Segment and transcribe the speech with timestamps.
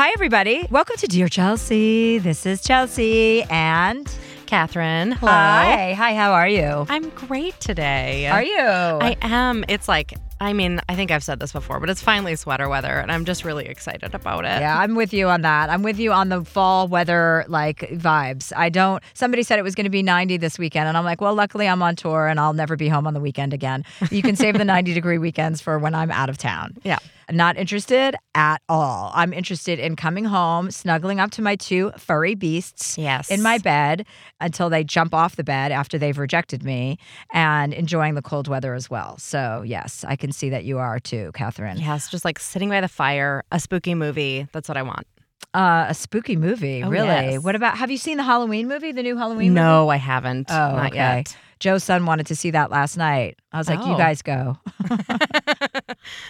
[0.00, 0.66] Hi, everybody.
[0.70, 2.16] Welcome to Dear Chelsea.
[2.16, 4.10] This is Chelsea and
[4.46, 5.12] Catherine.
[5.12, 5.30] Hello.
[5.30, 5.92] Hi.
[5.92, 6.86] Hi, how are you?
[6.88, 8.26] I'm great today.
[8.26, 8.56] Are you?
[8.56, 9.62] I am.
[9.68, 12.98] It's like, I mean, I think I've said this before, but it's finally sweater weather,
[12.98, 14.62] and I'm just really excited about it.
[14.62, 15.68] yeah, I'm with you on that.
[15.68, 18.54] I'm with you on the fall weather like vibes.
[18.56, 19.02] I don't.
[19.12, 21.68] Somebody said it was going to be 90 this weekend, and I'm like, well, luckily
[21.68, 23.84] I'm on tour and I'll never be home on the weekend again.
[24.10, 26.78] You can save the 90 degree weekends for when I'm out of town.
[26.84, 27.00] Yeah.
[27.30, 29.10] Not interested at all.
[29.14, 33.30] I'm interested in coming home, snuggling up to my two furry beasts Yes.
[33.30, 34.06] in my bed
[34.40, 36.98] until they jump off the bed after they've rejected me
[37.32, 39.16] and enjoying the cold weather as well.
[39.18, 41.78] So, yes, I can see that you are too, Catherine.
[41.78, 44.46] Yes, just like sitting by the fire, a spooky movie.
[44.52, 45.06] That's what I want.
[45.52, 47.08] Uh, a spooky movie, Oh, really.
[47.08, 47.42] yes.
[47.42, 49.60] What about, have you seen the Halloween movie, the new Halloween movie?
[49.60, 50.48] no, I haven't.
[50.50, 50.96] Oh, Not okay.
[50.96, 51.36] yet.
[51.58, 53.36] Joe's son wanted to see that last night.
[53.52, 53.98] I was like, you Oh.
[53.98, 54.56] guys go.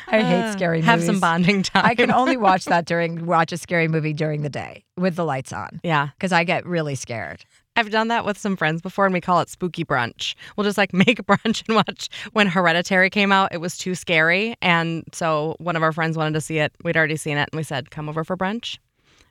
[0.09, 0.87] I hate scary movies.
[0.87, 1.85] Have some bonding time.
[1.85, 5.25] I can only watch that during, watch a scary movie during the day with the
[5.25, 6.09] lights on Yeah.
[6.19, 7.45] because I get really scared.
[7.77, 10.35] I've done that with some friends before, and we call it spooky brunch.
[10.57, 12.09] We'll just like make brunch and watch.
[12.33, 14.57] When Hereditary came out, it was too scary.
[14.61, 16.73] And so one of our friends wanted to see it.
[16.83, 18.79] We'd already seen it, and we said, come over for brunch.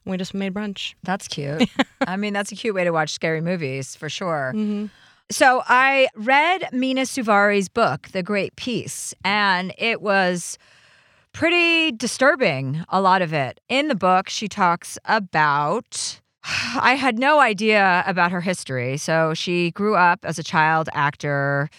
[0.05, 0.95] We just made brunch.
[1.03, 1.69] That's cute.
[2.08, 4.53] I mean, that's a cute way to watch scary movies for sure.
[4.55, 4.88] Mm-hmm.
[5.31, 10.58] So I read Mena Suvari's book, The Great Peace, and it was
[11.33, 13.59] pretty disturbing, a lot of it.
[13.70, 16.20] In the book, she talks about.
[16.44, 18.97] I had no idea about her history.
[18.97, 21.70] So she grew up as a child actor,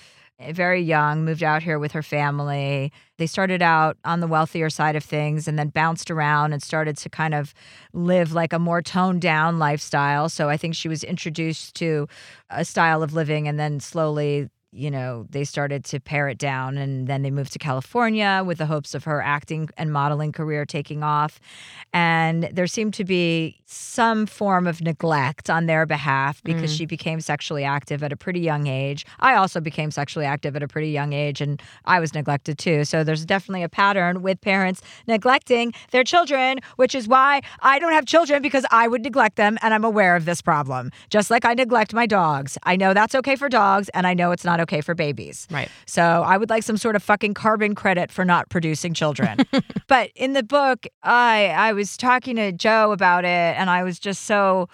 [0.53, 2.93] very young, moved out here with her family.
[3.19, 6.97] They started out on the wealthier side of things and then bounced around and started
[6.99, 7.53] to kind of
[7.93, 10.29] live like a more toned down lifestyle.
[10.29, 12.09] So I think she was introduced to
[12.49, 16.79] a style of living and then slowly you know they started to pare it down
[16.79, 20.65] and then they moved to california with the hopes of her acting and modeling career
[20.65, 21.41] taking off.
[21.93, 26.79] And there seemed to be some form of neglect on their behalf because mm.
[26.79, 29.05] she became sexually active at a pretty young age.
[29.19, 32.85] I also became sexually active at a pretty young age and i was neglected too.
[32.85, 37.93] So there's definitely a pattern with parents neglecting their children which is why i don't
[37.93, 40.91] have children because i would neglect them and i'm aware of this problem.
[41.09, 42.57] Just like i neglect my dogs.
[42.63, 45.69] I know that's okay for dogs and i know it's not okay for babies Right.
[45.87, 49.39] so I would like some sort of fucking carbon credit for not producing children.
[49.89, 53.29] but in the book, I I was talking to Joe about it
[53.59, 54.69] and I was just so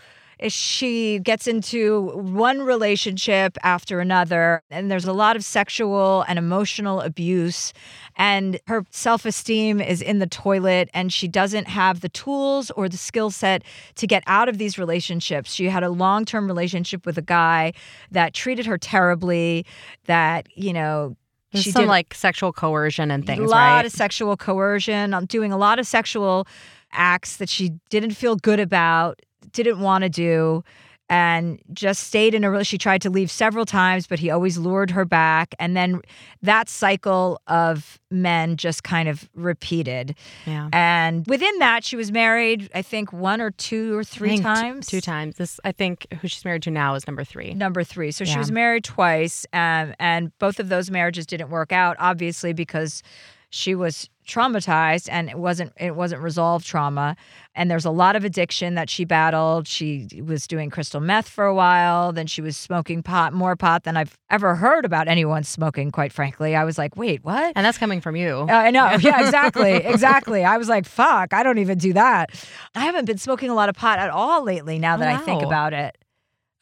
[0.49, 7.01] she gets into one relationship after another and there's a lot of sexual and emotional
[7.01, 7.73] abuse
[8.17, 12.97] and her self-esteem is in the toilet and she doesn't have the tools or the
[12.97, 13.63] skill set
[13.95, 17.73] to get out of these relationships she had a long-term relationship with a guy
[18.11, 19.65] that treated her terribly
[20.05, 21.17] that you know
[21.53, 23.87] There's she some did like sexual coercion and things, a lot right?
[23.87, 25.15] of sexual coercion.
[25.15, 26.47] I'm doing a lot of sexual
[26.93, 29.21] acts that she didn't feel good about,
[29.63, 30.65] didn't want to do,
[31.09, 32.67] and just stayed in a relationship.
[32.67, 35.55] She tried to leave several times, but he always lured her back.
[35.61, 36.01] And then
[36.43, 40.17] that cycle of men just kind of repeated.
[40.47, 40.69] yeah.
[40.73, 44.89] And within that, she was married, I think, one or two or three times.
[44.89, 45.37] two times.
[45.37, 47.55] This, I think, who she's married to now is number three.
[47.55, 48.11] Number three.
[48.11, 51.97] So she was married twice, um, and both of those marriages didn't work out.
[52.01, 53.05] Obviously, because
[53.51, 57.17] she was traumatized and it wasn't it wasn't resolved trauma
[57.55, 61.45] and there's a lot of addiction that she battled she was doing crystal meth for
[61.45, 65.45] a while then she was smoking pot more pot than i've ever heard about anyone
[65.45, 68.47] smoking quite frankly i was like wait what And that's coming from you.
[68.49, 68.87] uh, I know.
[69.01, 69.73] Yeah, exactly.
[69.75, 70.45] exactly.
[70.45, 72.31] I was like, fuck, I don't even do that.
[72.75, 75.43] I haven't been smoking a lot of pot at all lately now that I think
[75.43, 75.97] about it.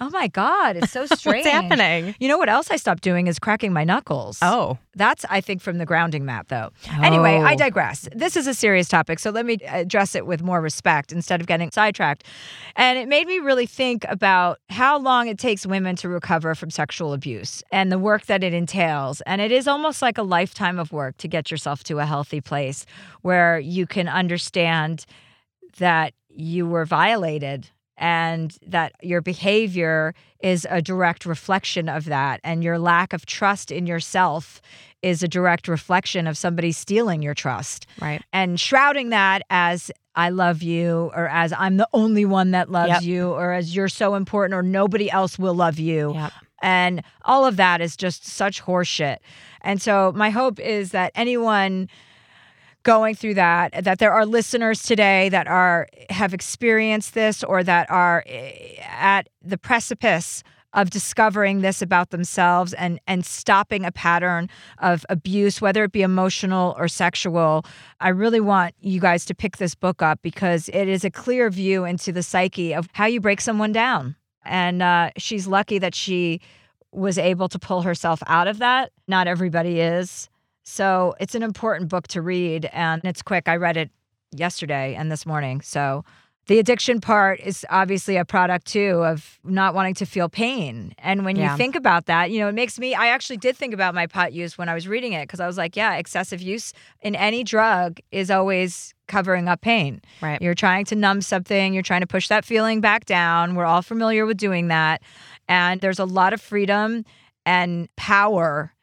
[0.01, 1.45] Oh my God, it's so strange.
[1.47, 2.17] What's happening?
[2.19, 4.39] You know what else I stopped doing is cracking my knuckles.
[4.43, 4.77] Oh.
[4.97, 6.71] That's, I think, from the grounding mat, though.
[7.03, 7.57] Anyway, I Oh.
[7.57, 8.09] digress.
[8.15, 11.47] This is a serious topic, so let me address it with more respect instead of
[11.47, 12.25] getting sidetracked.
[12.77, 16.71] And it made me really think about how long it takes women to recover from
[16.71, 19.21] sexual abuse and the work that it entails.
[19.23, 22.41] And it is almost like a lifetime of work to get yourself to a healthy
[22.41, 22.85] place
[23.23, 25.07] where you can understand
[25.79, 32.65] that you were violated and that your behavior is a direct reflection of that and
[32.65, 34.61] your lack of trust in yourself
[35.03, 38.23] is a direct reflection of somebody stealing your trust Right.
[38.33, 42.89] and shrouding that as I love you or as I'm the only one that loves
[42.91, 43.03] Yep.
[43.03, 46.15] you or as you're so important or nobody else will love you.
[46.15, 46.33] Yep.
[46.63, 49.19] And all of that is just such horseshit.
[49.61, 51.89] And so my hope is that anyone
[52.85, 57.91] going through that that there are listeners today that are have experienced this or that
[57.91, 60.45] are eh, at the precipice
[60.75, 64.49] of discovering this about themselves and and stopping a pattern
[64.79, 67.65] of abuse whether it be emotional or sexual.
[68.01, 71.51] I really want you guys to pick this book up because it is a clear
[71.51, 74.17] view into the psyche of how you break someone down.
[74.45, 76.41] And uh, she's lucky that she
[76.93, 78.93] was able to pull herself out of that.
[79.09, 80.29] Not everybody is
[80.65, 83.91] so it's an important book to read and it's quick i read it
[84.33, 86.05] yesterday and this morning so
[86.47, 90.93] the addiction part is obviously a product too of not wanting to feel pain.
[90.99, 91.53] And when Yeah.
[91.53, 94.07] you think about that, you know, it makes me, I actually did think about my
[94.07, 97.15] pot use when I was reading it because I was like, yeah, excessive use in
[97.17, 100.03] any drug is always covering up pain.
[100.21, 100.39] Right.
[100.43, 103.55] You're trying to numb something, you're trying to push that feeling back down.
[103.55, 105.01] We're all familiar with doing that.
[105.49, 107.07] And there's a lot of freedom
[107.47, 108.74] and power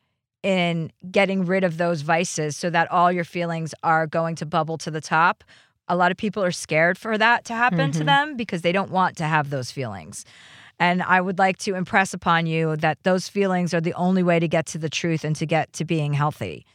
[0.44, 4.78] in getting rid of those vices so that all your feelings are going to bubble
[4.80, 5.44] to the top.
[5.88, 8.06] A lot of people are scared for that to happen to Mhm.
[8.06, 10.26] them because they don't want to have those feelings.
[10.80, 14.40] And I would like to impress upon you that those feelings are the only way
[14.40, 16.66] to get to the truth and to get to being healthy.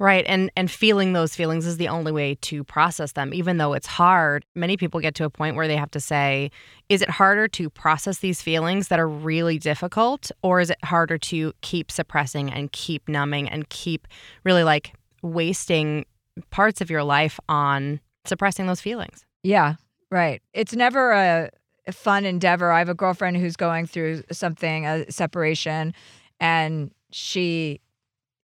[0.00, 0.24] Right.
[0.28, 3.34] And and feeling those feelings is the only way to process them.
[3.34, 6.52] Even though it's hard, many people get to a point where they have to say,
[6.88, 11.18] is it harder to process these feelings that are really difficult or is it harder
[11.18, 14.06] to keep suppressing and keep numbing and keep
[14.44, 16.04] really like wasting
[16.50, 19.26] parts of your life on suppressing those feelings?
[19.42, 19.74] Yeah,
[20.12, 20.40] right.
[20.52, 21.50] It's never a
[21.90, 22.70] fun endeavor.
[22.70, 25.92] I have a girlfriend who's going through something, a separation,
[26.38, 27.80] and she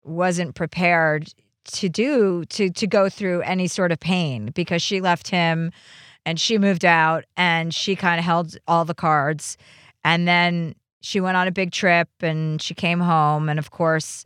[0.03, 1.33] wasn't prepared
[1.65, 5.71] to do to to go through any sort of pain because she left him
[6.25, 9.57] and she moved out and she kind of held all the cards.
[10.03, 14.25] And then she went on a big trip and she came home and of course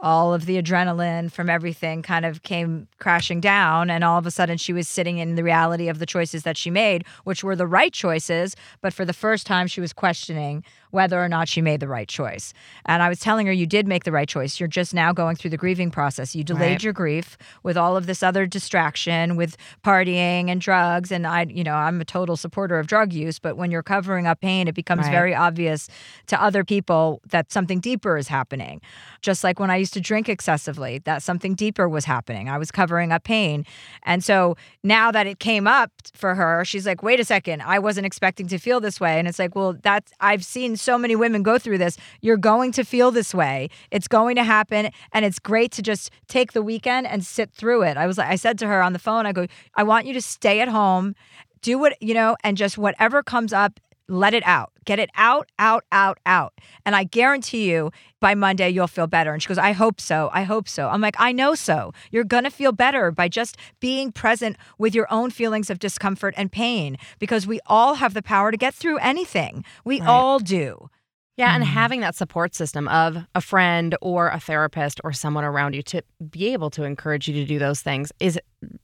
[0.00, 3.90] all of the adrenaline from everything kind of came crashing down.
[3.90, 6.56] And all of a sudden she was sitting in the reality of the choices that
[6.56, 10.64] she made which were the right choices but for the first time she was questioning
[10.90, 12.52] whether or not she made the right choice
[12.86, 15.36] and i was telling her you did make the right choice you're just now going
[15.36, 16.82] through the grieving process you delayed Right.
[16.82, 21.64] your grief with all of this other distraction with partying and drugs and i you
[21.64, 24.74] know i'm a total supporter of drug use but when you're covering up pain it
[24.74, 25.10] becomes Right.
[25.12, 25.88] very obvious
[26.26, 28.80] to other people that something deeper is happening
[29.20, 32.48] just like when I used to drink excessively, that something deeper was happening.
[32.48, 33.66] I was covering up pain.
[34.04, 37.80] And so now that it came up for her, she's like, wait a second, I
[37.80, 39.18] wasn't expecting to feel this way.
[39.18, 41.96] And it's like, well, that's, I've seen so many women go through this.
[42.20, 43.68] You're going to feel this way.
[43.90, 44.90] It's going to happen.
[45.12, 47.96] And it's great to just take the weekend and sit through it.
[47.96, 50.14] I was like, I said to her on the phone, I go, I want you
[50.14, 51.14] to stay at home,
[51.62, 54.72] do what, you know, and just whatever comes up, let it out.
[54.84, 56.54] Get it out, out, out, out.
[56.86, 57.90] And I guarantee you
[58.20, 59.32] by Monday you'll feel better.
[59.32, 60.30] And she goes, I hope so.
[60.32, 60.88] I hope so.
[60.88, 61.92] I'm like, I know so.
[62.10, 66.34] You're going to feel better by just being present with your own feelings of discomfort
[66.36, 69.64] and pain because we all have the power to get through anything.
[69.84, 70.08] We Right.
[70.08, 70.88] all do.
[71.38, 71.68] Yeah, and Mhm.
[71.68, 76.02] having that support system of a friend or a therapist or someone around you to
[76.30, 78.38] be able to encourage you to do those things is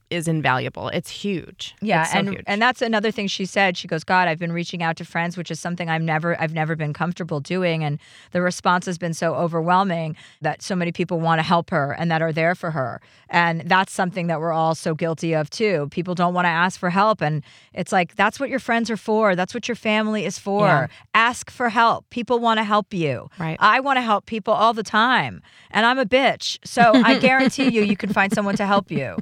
[0.09, 0.87] is invaluable.
[0.87, 1.75] It's huge.
[1.81, 2.43] Yeah, It's so and huge.
[2.47, 3.75] and that's another thing she said.
[3.75, 6.53] She goes, "God, I've been reaching out to friends, which is something I've never I've
[6.53, 7.99] never been comfortable doing, and
[8.31, 12.09] the response has been so overwhelming that so many people want to help her and
[12.09, 15.89] that are there for her, and that's something that we're all so guilty of too.
[15.91, 17.43] People don't want to ask for help, and
[17.73, 19.35] it's like that's what your friends are for.
[19.35, 20.67] That's what your family is for.
[20.67, 20.87] Yeah.
[21.13, 22.09] Ask for help.
[22.11, 23.29] People want to help you.
[23.37, 23.57] right.
[23.59, 27.69] I want to help people all the time, and I'm a bitch, so I guarantee
[27.75, 29.17] you, you can find someone to help you."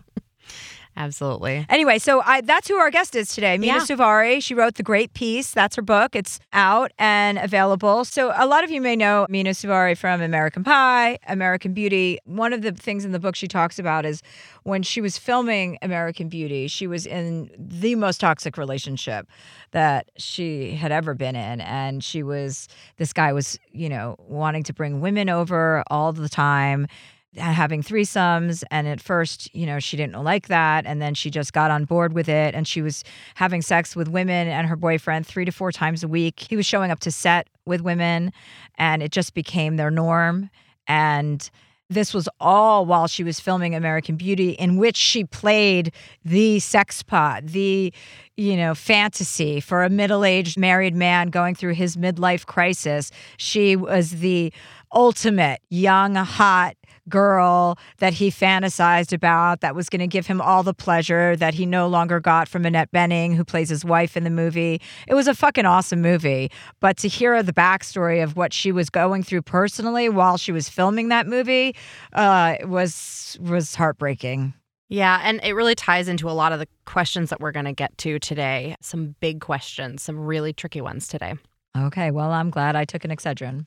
[0.95, 1.65] Absolutely.
[1.69, 3.57] Anyway, so I, that's who our guest is today.
[3.57, 3.79] Mena Yeah.
[3.79, 4.41] Suvari.
[4.43, 5.51] She wrote The Great Peace.
[5.51, 6.15] That's her book.
[6.15, 8.05] It's out and available.
[8.05, 12.19] So a lot of you may know Mena Suvari from American Pie, American Beauty.
[12.25, 14.21] One of the things in the book she talks about is
[14.63, 19.27] when she was filming American Beauty, she was in the most toxic relationship
[19.71, 21.59] that she had ever been in.
[21.61, 26.29] And she was, this guy was, you know, wanting to bring women over all the
[26.29, 26.87] time
[27.35, 31.53] having threesomes and at first you know she didn't like that and then she just
[31.53, 33.03] got on board with it and she was
[33.35, 36.65] having sex with women and her boyfriend three to four times a week he was
[36.65, 38.31] showing up to set with women
[38.77, 40.49] and it just became their norm
[40.87, 41.49] and
[41.89, 47.03] this was all while she was filming American Beauty, in which she played the sex
[47.03, 47.93] pot, the
[48.35, 53.11] you know fantasy for a middle-aged married man going through his midlife crisis.
[53.37, 54.51] She was the
[54.91, 56.75] ultimate young, hot
[57.09, 61.53] girl that he fantasized about that was going to give him all the pleasure that
[61.53, 64.81] he no longer got from Annette Bening, who plays his wife in the movie.
[65.07, 66.51] It was a fucking awesome movie.
[66.79, 70.69] But to hear the backstory of what she was going through personally while she was
[70.69, 71.75] filming that movie
[72.13, 74.53] uh, was was heartbreaking.
[74.89, 77.73] Yeah, and it really ties into a lot of the questions that we're going to
[77.73, 78.75] get to today.
[78.79, 81.33] Some big questions, some really tricky ones today.
[81.75, 83.65] Okay, well, I'm glad I took an Excedrin.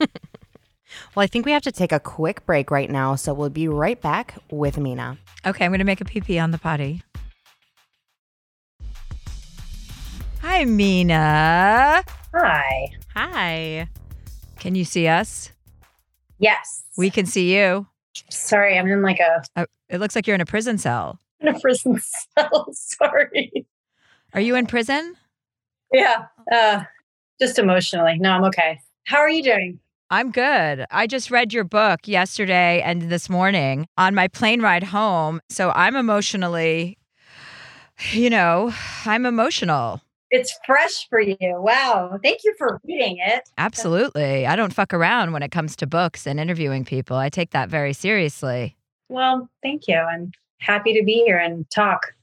[1.14, 3.68] Well, I think we have to take a quick break right now, so we'll be
[3.68, 5.18] right back with Mena.
[5.46, 7.02] Okay, I'm going to make a pee pee on the potty.
[10.42, 12.04] Hi, Mena.
[12.34, 12.88] Hi.
[13.14, 13.88] Hi.
[14.58, 15.50] Can you see us?
[16.38, 16.82] Yes.
[16.96, 17.86] We can see you.
[18.30, 21.18] Sorry, I'm in like a, Uh, it looks like you're in a prison cell.
[21.40, 22.00] in a prison
[22.38, 22.68] cell.
[22.72, 23.66] Sorry.
[24.32, 25.16] Are you in prison?
[25.92, 26.26] Yeah.
[26.52, 26.82] Uh,
[27.40, 28.16] just emotionally.
[28.18, 28.80] No, I'm okay.
[29.04, 29.78] How are you doing?
[30.14, 30.86] I'm good.
[30.92, 35.40] I just read your book yesterday and this morning on my plane ride home.
[35.48, 36.98] So I'm emotionally,
[38.12, 38.72] you know,
[39.06, 40.02] I'm emotional.
[40.30, 41.36] It's fresh for you.
[41.40, 42.20] Wow.
[42.22, 43.42] Thank you for reading it.
[43.58, 44.46] Absolutely.
[44.46, 47.16] I don't fuck around when it comes to books and interviewing people.
[47.16, 48.76] I take that very seriously.
[49.08, 49.96] Well, thank you.
[49.96, 50.30] I'm
[50.60, 52.14] happy to be here and talk.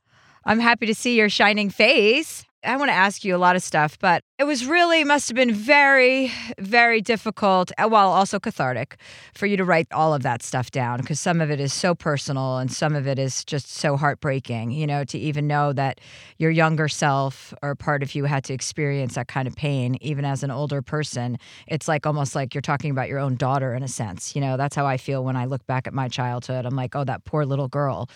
[0.45, 2.45] I'm happy to see your shining face.
[2.63, 5.35] I want to ask you a lot of stuff, but it was really must have
[5.35, 8.97] been very, very difficult, uh, while also cathartic,
[9.33, 11.95] for you to write all of that stuff down because some of it is so
[11.95, 14.71] personal and some of it is just so heartbreaking.
[14.71, 15.99] You know, to even know that
[16.37, 20.23] your younger self or part of you had to experience that kind of pain, even
[20.23, 21.37] as an older person,
[21.67, 24.35] it's like almost like you're talking about your own daughter in a sense.
[24.35, 26.67] You know, that's how I feel when I look back at my childhood.
[26.67, 28.07] I'm like, oh, that poor little girl.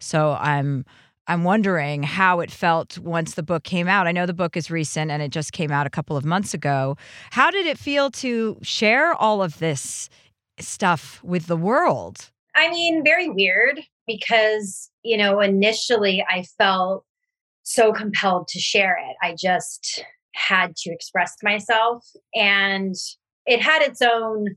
[0.00, 0.84] So I'm
[1.28, 4.06] I'm wondering how it felt once the book came out.
[4.06, 6.54] I know the book is recent and it just came out a couple of months
[6.54, 6.96] ago.
[7.30, 10.08] How did it feel to share all of this
[10.60, 12.30] stuff with the world?
[12.54, 17.04] I mean, very weird because, you know, initially I felt
[17.64, 19.16] so compelled to share it.
[19.20, 20.04] I just
[20.34, 22.94] had to express myself and
[23.46, 24.56] it had its own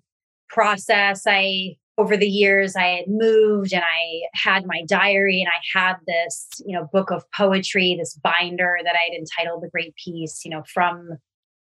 [0.49, 1.23] process.
[1.25, 5.97] I over the years I had moved and I had my diary and I had
[6.07, 10.41] this, you know, book of poetry, this binder that I had entitled The Great Peace,
[10.45, 11.17] you know, from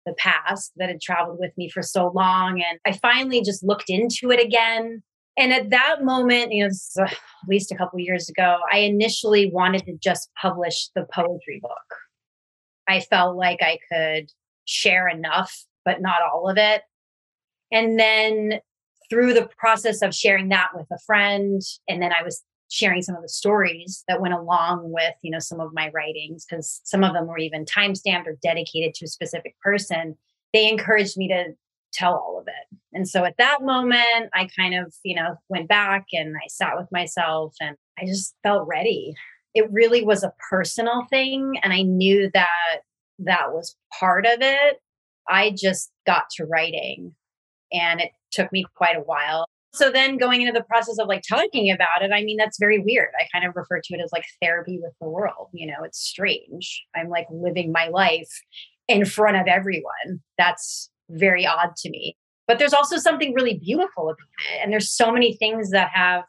[0.06, 2.62] the past that had traveled with me for so long.
[2.62, 5.02] And I finally just looked into it again.
[5.38, 7.18] And at that moment, you know, is, uh, at
[7.50, 11.72] least a couple years ago, I initially wanted to just publish the poetry book.
[12.88, 14.32] I felt like I could
[14.66, 16.84] share enough, but not all of it.
[17.72, 18.60] And then
[19.10, 23.16] through the process of sharing that with a friend and then i was sharing some
[23.16, 27.04] of the stories that went along with you know some of my writings because some
[27.04, 30.16] of them were even time stamped or dedicated to a specific person
[30.54, 31.54] they encouraged me to
[31.94, 32.78] tell all of it.
[32.94, 36.78] And so at that moment i kind of you know went back and i sat
[36.78, 39.14] with myself and i just felt ready.
[39.54, 42.82] It really was a personal thing and i knew that
[43.20, 44.80] that was part of it.
[45.28, 47.16] I just got to writing
[47.72, 49.46] and it took me quite a while.
[49.74, 52.80] So then going into the process of like talking about it, I mean, that's very
[52.80, 53.10] weird.
[53.20, 55.50] I kind of refer to it as like therapy with the world.
[55.54, 56.84] You know, it's strange.
[56.96, 58.30] I'm like living my life
[58.88, 60.22] in front of everyone.
[60.38, 62.18] That's very odd to me.
[62.48, 64.18] But there's also something really beautiful about
[64.52, 64.62] it.
[64.64, 66.24] And there's so many things that have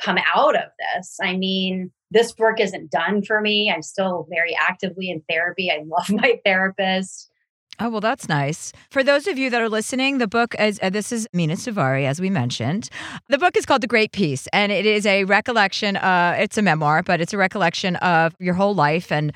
[0.00, 1.16] come out of this.
[1.20, 3.70] I mean, this work isn't done for me.
[3.74, 5.70] I'm still very actively in therapy.
[5.70, 7.30] I love my therapist.
[7.78, 8.72] Oh, well, that's nice.
[8.88, 12.06] For those of you that are listening, the book is uh, this is Mena Suvari,
[12.06, 12.88] as we mentioned.
[13.28, 15.98] The book is called The Great Peace, and it is a recollection.
[15.98, 19.30] Uh, it's a memoir, but it's a recollection of your whole life and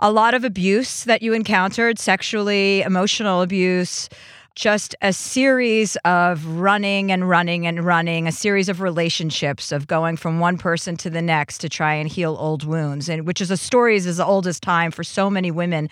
[0.00, 4.10] a lot of abuse that you encountered sexually, emotional abuse
[4.58, 10.16] just a series of running and running and running, a series of relationships of going
[10.16, 13.52] from one person to the next to try and heal old wounds, and which is
[13.52, 15.88] a story as old as time for so many women.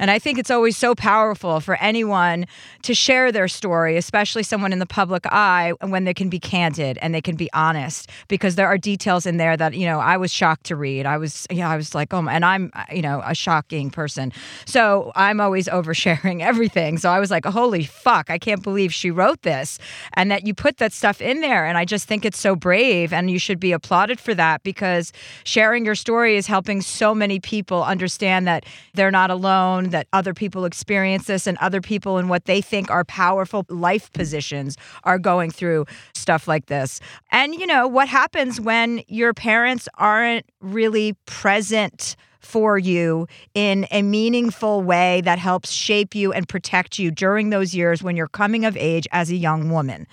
[0.00, 2.46] And I think it's always so powerful for anyone
[2.82, 6.98] to share their story, especially someone in the public eye, when they can be candid
[7.00, 10.16] and they can be honest, because there are details in there that you know I
[10.16, 11.06] was shocked to read.
[11.06, 14.32] I was, yeah, I was like, oh, my, and I'm, you know, a shocking person,
[14.64, 16.98] so I'm always oversharing everything.
[16.98, 19.78] So I was like, holy fuck, I can't believe she wrote this
[20.14, 21.66] and that you put that stuff in there.
[21.66, 25.12] And I just think it's so brave and you should be applauded for that because
[25.44, 30.32] sharing your story is helping so many people understand that they're not alone, that other
[30.32, 35.18] people experience this and other people in what they think are powerful life positions are
[35.18, 35.84] going through
[36.14, 37.00] stuff like this.
[37.30, 42.16] And, you know, what happens when your parents aren't really present
[42.48, 47.74] for you in a meaningful way that helps shape you and protect you during those
[47.74, 50.06] years when you're coming of age as a young woman,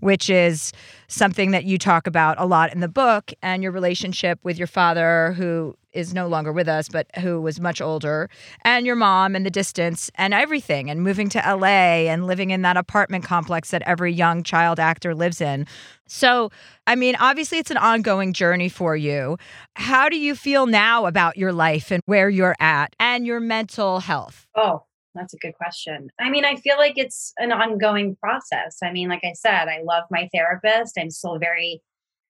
[0.00, 0.72] which is
[1.08, 4.66] something that you talk about a lot in the book and your relationship with your
[4.66, 8.30] father, who is no longer with us, but who was much older,
[8.64, 12.62] and your mom and the distance and everything, and moving to LA and living in
[12.62, 15.66] that apartment complex that every young child actor lives in.
[16.06, 16.50] So,
[16.86, 19.36] I mean, obviously, it's an ongoing journey for you.
[19.74, 24.00] How do you feel now about your life and where you're at and your mental
[24.00, 24.46] health?
[24.56, 26.10] Oh, That's a good question.
[26.20, 28.78] I mean, I feel like it's an ongoing process.
[28.82, 30.98] I mean, like I said, I love my therapist.
[30.98, 31.82] I'm still very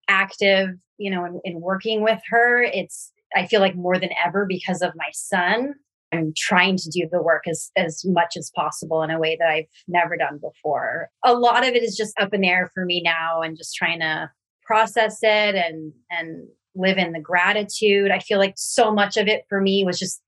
[0.08, 2.62] active, you know, in, in working with her.
[2.62, 5.74] It's, I feel like more than ever because of my son.
[6.12, 9.48] I'm trying to do the work as as much as possible in a way that
[9.48, 11.08] I've never done before.
[11.24, 13.76] A lot of it is just up in the air for me now and just
[13.76, 14.28] trying to
[14.64, 18.10] process it and and live in the gratitude.
[18.10, 20.20] I feel like so much of it for me was just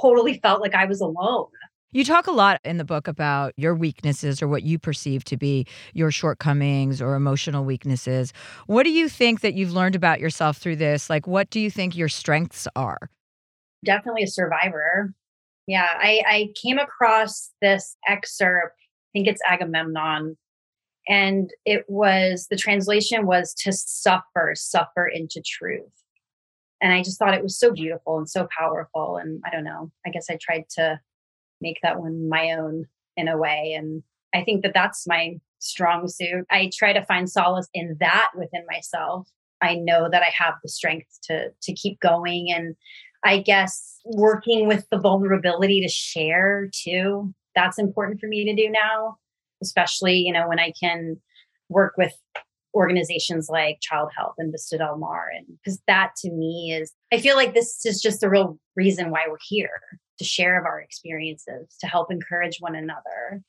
[0.00, 1.46] totally felt like I was alone.
[1.90, 5.38] You talk a lot in the book about your weaknesses or what you perceive to
[5.38, 8.34] be your shortcomings or emotional weaknesses.
[8.66, 11.08] What do you think that you've learned about yourself through this?
[11.08, 13.08] Like, what do you think your strengths are?
[13.84, 15.14] Definitely a survivor.
[15.66, 20.36] Yeah, I, I came across this excerpt, I think it's Agamemnon,
[21.08, 25.90] and it was the translation was to suffer, suffer into truth.
[26.80, 29.16] And I just thought it was so beautiful and so powerful.
[29.16, 31.00] And I don't know, I guess I tried to
[31.60, 33.74] make that one my own in a way.
[33.76, 34.02] And
[34.34, 36.46] I think that that's my strong suit.
[36.50, 39.28] I try to find solace in that within myself.
[39.60, 42.76] I know that I have the strength to to keep going and
[43.24, 47.34] I guess working with the vulnerability to share too.
[47.54, 49.16] That's important for me to do now,
[49.62, 51.16] especially, you know, when I can
[51.68, 52.12] work with
[52.78, 55.28] organizations like Child Health and Vista Del Mar.
[55.36, 59.10] And because that to me is, I feel like this is just the real reason
[59.10, 59.80] why we're here
[60.18, 63.42] to share of our experiences, to help encourage one another.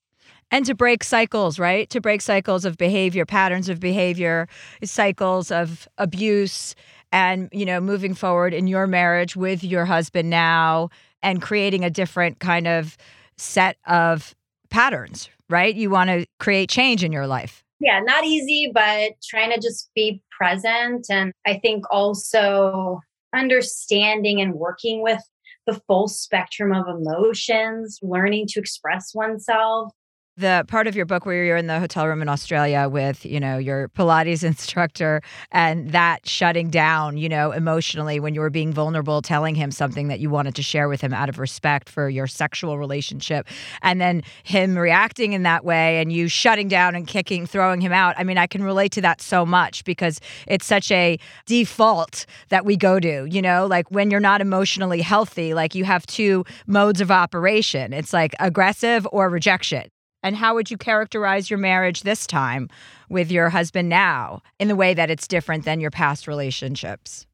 [0.52, 1.88] And to break cycles, right?
[1.92, 4.48] To break cycles of behavior, patterns of behavior,
[4.84, 6.74] cycles of abuse,
[7.12, 10.90] and, you know, moving forward in your marriage with your husband now
[11.22, 12.98] and creating a different kind of
[13.38, 14.36] set of
[14.72, 15.76] patterns, right?
[15.76, 17.64] You want to create change in your life.
[17.80, 21.08] Yeah, not easy, but trying to just be present.
[21.10, 23.00] And I think also
[23.34, 25.22] understanding and working with
[25.66, 29.94] the full spectrum of emotions, learning to express oneself,
[30.40, 33.40] the part of your book where you're in the hotel room in Australia with, you
[33.40, 38.72] know, your Pilates instructor and that shutting down, you know, emotionally when you were being
[38.72, 42.10] vulnerable, telling him something that you wanted to share with him out of respect for
[42.10, 43.48] your sexual relationship.
[43.82, 47.92] And then him reacting in that way and you shutting down and kicking, throwing him
[47.92, 48.16] out.
[48.18, 52.66] I mean, I can relate to that so much because it's such a default that
[52.66, 56.46] we go to, you know, like when you're not emotionally healthy, like you have two
[56.66, 57.92] modes of operation.
[57.92, 59.90] It's like aggressive or rejection.
[60.22, 62.70] And how would you characterize your marriage this time
[63.10, 67.26] with your husband now in the way that it's different than your past relationships?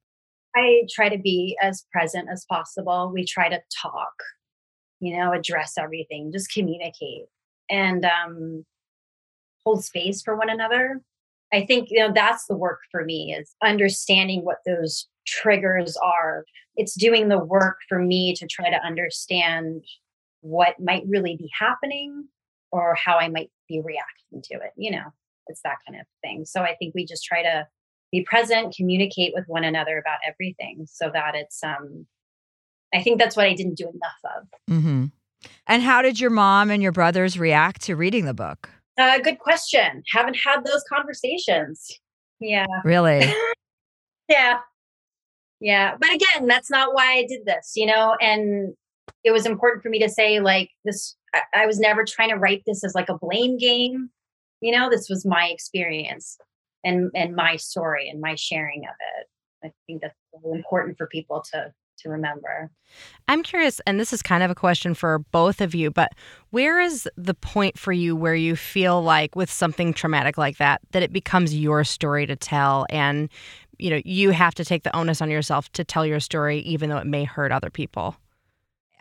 [0.56, 3.12] I try to be as present as possible.
[3.14, 4.14] We try to talk,
[5.00, 7.26] you know, address everything, just communicate
[7.70, 8.66] and um,
[9.66, 11.02] hold space for one another.
[11.52, 16.46] I think, you know, that's the work for me is understanding what those triggers are.
[16.76, 19.84] It's doing the work for me to try to understand
[20.42, 22.28] what might really be happening
[22.76, 24.72] or how I might be reacting to it.
[24.76, 25.14] You know,
[25.48, 26.46] it's that kind of thing.
[26.46, 27.68] So I think we just try to
[28.12, 32.06] be present, communicate with one another about everything so that it's, um,
[32.94, 34.74] I think that's what I didn't do enough of.
[34.74, 35.06] Mm-hmm.
[35.68, 38.70] And how did your mom and your brothers react to reading the book?
[38.98, 40.04] Uh, good question.
[40.14, 42.00] Haven't had those conversations.
[42.40, 42.66] Yeah.
[42.84, 43.32] Really?
[44.30, 44.60] yeah.
[45.60, 45.96] Yeah.
[46.00, 48.74] But again, that's not why I did this, you know, and
[49.24, 52.38] it was important for me to say, like, this I, I was never trying to
[52.38, 54.10] write this as like a blame game.
[54.62, 56.38] You know, this was my experience
[56.84, 59.28] and and my story and my sharing of it.
[59.68, 62.72] I think that's really important for people to to remember.
[63.30, 66.12] I'm curious, and this is kind of a question for both of you, but
[66.50, 70.82] where is the point for you where you feel like with something traumatic like that,
[70.92, 73.30] that it becomes your story to tell and
[73.78, 76.90] you know, you have to take the onus on yourself to tell your story, even
[76.90, 78.16] though it may hurt other people?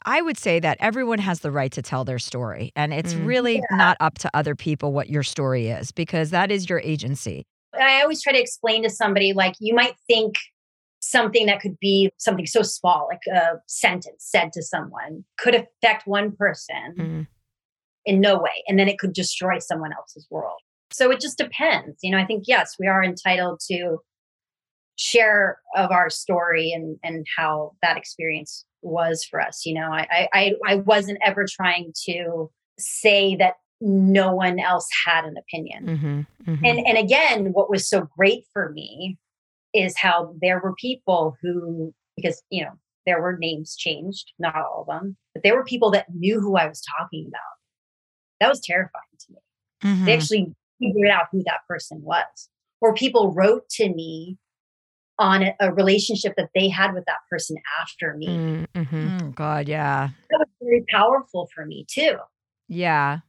[0.05, 2.73] I would say that everyone has the right to tell their story.
[2.77, 3.27] And it's mm.
[3.27, 3.77] really yeah.
[3.77, 7.47] not up to other people what your story is because that is your agency.
[7.79, 10.37] I always try to explain to somebody like you might think
[11.01, 16.07] something that could be something so small, like a sentence said to someone, could affect
[16.07, 17.27] one person mm.
[18.07, 18.63] in no way.
[18.69, 20.61] And then it could destroy someone else's world.
[20.93, 21.99] So it just depends.
[22.03, 23.99] You know, I think, yes, we are entitled to
[24.97, 29.65] share of our story and, and how that experience was for us.
[29.65, 35.25] You know, I, I, I wasn't ever trying to say that no one else had
[35.25, 35.87] an opinion.
[35.87, 36.65] Mm-hmm, mm-hmm.
[36.65, 39.19] And, and again, what was so great for me
[39.73, 42.71] is how there were people who, because, you know,
[43.07, 46.57] there were names changed, not all of them, but there were people that knew who
[46.57, 47.41] I was talking about.
[48.41, 49.39] That was terrifying to me.
[49.83, 50.05] Mm-hmm.
[50.07, 52.49] They actually figured out who that person was.
[52.81, 54.39] Or people wrote to me
[55.19, 58.27] on a, a, relationship that they had with that person after me.
[58.27, 59.19] Mm, mm-hmm.
[59.23, 60.09] Oh, God, yeah.
[60.31, 62.17] That was very powerful for me too.
[62.69, 63.21] Yeah.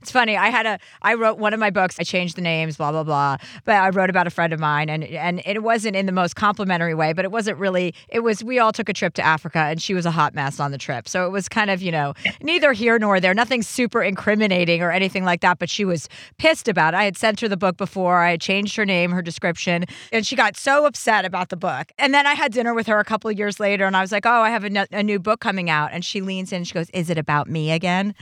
[0.00, 0.36] It's funny.
[0.36, 1.96] I had a I wrote one of my books.
[1.98, 3.36] I changed the names, blah blah blah.
[3.64, 6.36] But I wrote about a friend of mine, and and it wasn't in the most
[6.36, 7.12] complimentary way.
[7.12, 7.94] But it wasn't really.
[8.08, 10.60] It was we all took a trip to Africa, and she was a hot mess
[10.60, 11.08] on the trip.
[11.08, 13.34] So it was kind of you know neither here nor there.
[13.34, 15.58] Nothing super incriminating or anything like that.
[15.58, 16.96] But she was pissed about it.
[16.98, 18.18] I had sent her the book before.
[18.18, 21.92] I had changed her name, her description, and she got so upset about the book.
[21.98, 24.12] And then I had dinner with her a couple of years later, and I was
[24.12, 26.58] like, "Oh, I have a, n- a new book coming out." And she leans in,
[26.58, 28.14] and she goes, "Is it about me again?"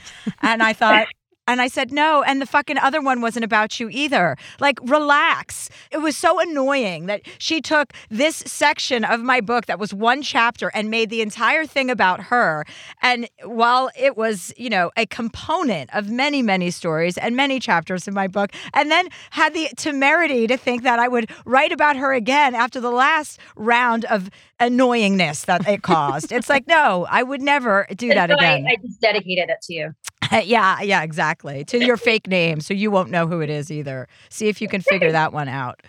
[0.42, 1.06] And I thought.
[1.50, 2.22] And I said, no.
[2.22, 4.36] And the fucking other one wasn't about you either.
[4.60, 5.68] Like, relax.
[5.90, 10.22] It was so annoying that she took this section of my book that was one
[10.22, 12.64] chapter and made the entire thing about her.
[13.02, 18.06] And while it was, you know, a component of many, many stories and many chapters
[18.06, 21.96] in my book, and then had the temerity to think that I would write about
[21.96, 26.30] her again after the last round of annoyingness that it caused.
[26.30, 28.66] it's like, no, I would never do that so again.
[28.68, 29.94] I, I just dedicated it to you.
[30.44, 31.64] yeah, yeah, exactly.
[31.66, 34.08] To your fake name, so you won't know who it is either.
[34.28, 35.82] See if you can figure that one out.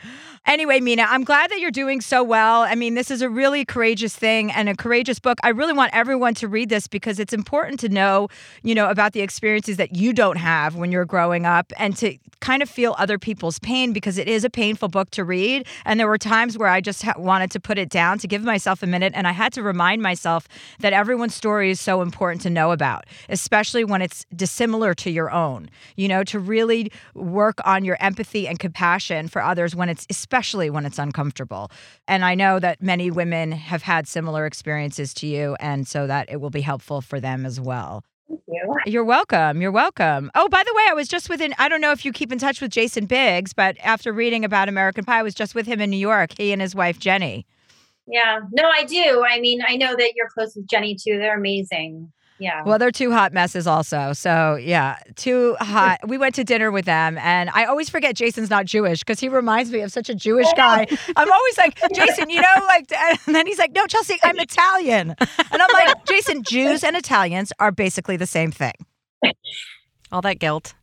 [0.47, 2.61] Anyway, Mena, I'm glad that you're doing so well.
[2.61, 5.37] I mean, this is a really courageous thing and a courageous book.
[5.43, 8.27] I really want everyone to read this because it's important to know,
[8.63, 12.17] you know, about the experiences that you don't have when you're growing up and to
[12.39, 15.67] kind of feel other people's pain because it is a painful book to read.
[15.85, 18.43] And there were times where I just ha- wanted to put it down to give
[18.43, 20.47] myself a minute and I had to remind myself
[20.79, 25.29] that everyone's story is so important to know about, especially when it's dissimilar to your
[25.31, 25.69] own.
[25.95, 30.69] You know, to really work on your empathy and compassion for others when it's especially
[30.69, 31.69] when it's uncomfortable.
[32.07, 36.31] And I know that many women have had similar experiences to you, and so that
[36.31, 38.05] it will be helpful for them as well.
[38.29, 38.75] Thank you.
[38.85, 39.61] You're welcome.
[39.61, 40.31] You're welcome.
[40.33, 42.39] Oh, by the way, I was just within, I don't know if you keep in
[42.39, 45.81] touch with Jason Biggs, but after reading about American Pie, I was just with him
[45.81, 47.45] in New York, he and his wife, Jenny.
[48.07, 48.39] Yeah.
[48.53, 49.25] No, I do.
[49.29, 51.17] I mean, I know that you're close with Jenny too.
[51.17, 52.13] They're amazing.
[52.41, 52.63] Yeah.
[52.63, 54.13] Well, they're two hot messes also.
[54.13, 55.99] So, yeah, two hot.
[56.07, 59.29] We went to dinner with them, and I always forget Jason's not Jewish because he
[59.29, 60.87] reminds me of such a Jewish oh, guy.
[61.15, 62.91] I'm always like, Jason, you know, like,
[63.27, 65.15] and then he's like, no, Chelsea, I'm Italian.
[65.19, 68.73] And I'm like, Jason, Jews and Italians are basically the same thing.
[70.11, 70.73] All that guilt.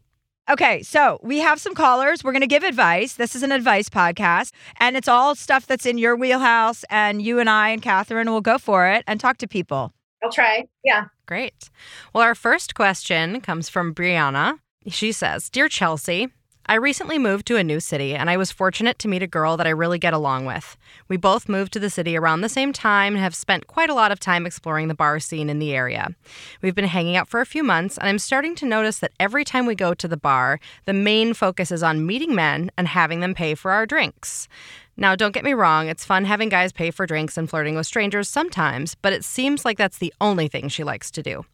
[0.49, 2.23] Okay, so we have some callers.
[2.23, 3.15] We're going to give advice.
[3.15, 6.85] This is an advice podcast, and it's all stuff that's in your wheelhouse.
[6.89, 9.93] And you and I and Catherine will go for it and talk to people.
[10.23, 10.65] I'll try.
[10.85, 11.07] Yeah.
[11.29, 11.69] Great.
[12.15, 14.61] Well, our first question comes from Brianna.
[14.87, 16.29] She says Dear Chelsea,
[16.71, 19.57] I recently moved to a new city and I was fortunate to meet a girl
[19.57, 20.77] that I really get along with.
[21.09, 23.95] We both moved to the city around the same time and have spent quite a
[23.95, 26.15] lot of time exploring the bar scene in the area.
[26.61, 29.47] We've been hanging out for a few months and I'm starting to notice that every
[29.47, 33.21] time we go to the bar, the main focus is on meeting men and having
[33.21, 34.47] them pay for our drinks.
[34.95, 37.87] Now, don't get me wrong, it's fun having guys pay for drinks and flirting with
[37.87, 41.47] strangers sometimes, but it seems like that's the only thing she likes to do.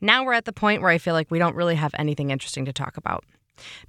[0.00, 2.64] Now we're at the point where I feel like we don't really have anything interesting
[2.64, 3.22] to talk about.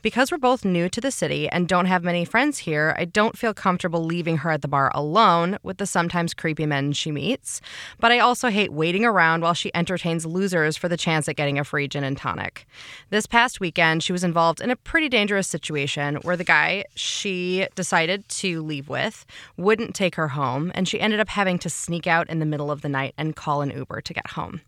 [0.02, 3.38] Because we're both new to the city and don't have many friends here, I don't
[3.38, 7.62] feel comfortable leaving her at the bar alone with the sometimes creepy men she meets.
[8.00, 11.58] But I also hate waiting around while she entertains losers for the chance at getting
[11.58, 12.66] a free gin and tonic.
[13.12, 17.68] This past weekend, she was involved in a pretty dangerous situation where the guy she
[17.76, 22.08] decided to leave with wouldn't take her home, and she ended up having to sneak
[22.08, 24.62] out in the middle of the night and call an Uber to get home.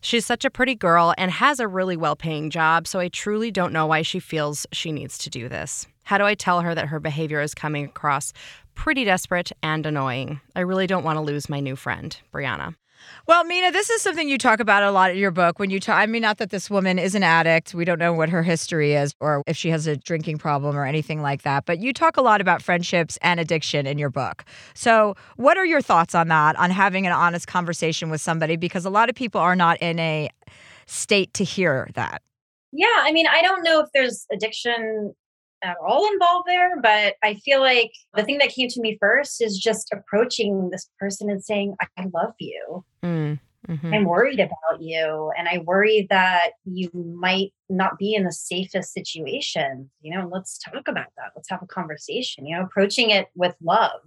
[0.00, 3.50] She's such a pretty girl and has a really well paying job, so I truly
[3.50, 5.86] don't know why she feels she needs to do this.
[6.04, 8.32] How do I tell her that her behavior is coming across
[8.74, 10.40] pretty desperate and annoying?
[10.56, 12.74] I really don't want to lose my new friend, Brianna.
[13.26, 15.58] Well, Mena, this is something you talk about a lot in your book.
[15.58, 17.74] When you talk, I mean, not that this woman is an addict.
[17.74, 20.84] We don't know what her history is or if she has a drinking problem or
[20.84, 21.66] anything like that.
[21.66, 24.44] But you talk a lot about friendships and addiction in your book.
[24.74, 28.56] So, what are your thoughts on that, on having an honest conversation with somebody?
[28.56, 30.30] Because a lot of people are not in a
[30.86, 32.22] state to hear that.
[32.72, 32.86] Yeah.
[32.98, 35.14] I mean, I don't know if there's addiction
[35.62, 39.42] at all involved there, but I feel like the thing that came to me first
[39.42, 42.84] is just approaching this person and saying, I love you.
[43.02, 43.94] Mm, mhm.
[43.94, 45.32] I'm worried about you.
[45.36, 49.90] And I worry that you might not be in the safest situation.
[50.00, 51.32] You know, let's talk about that.
[51.34, 54.00] Let's have a conversation, you know, approaching it with love.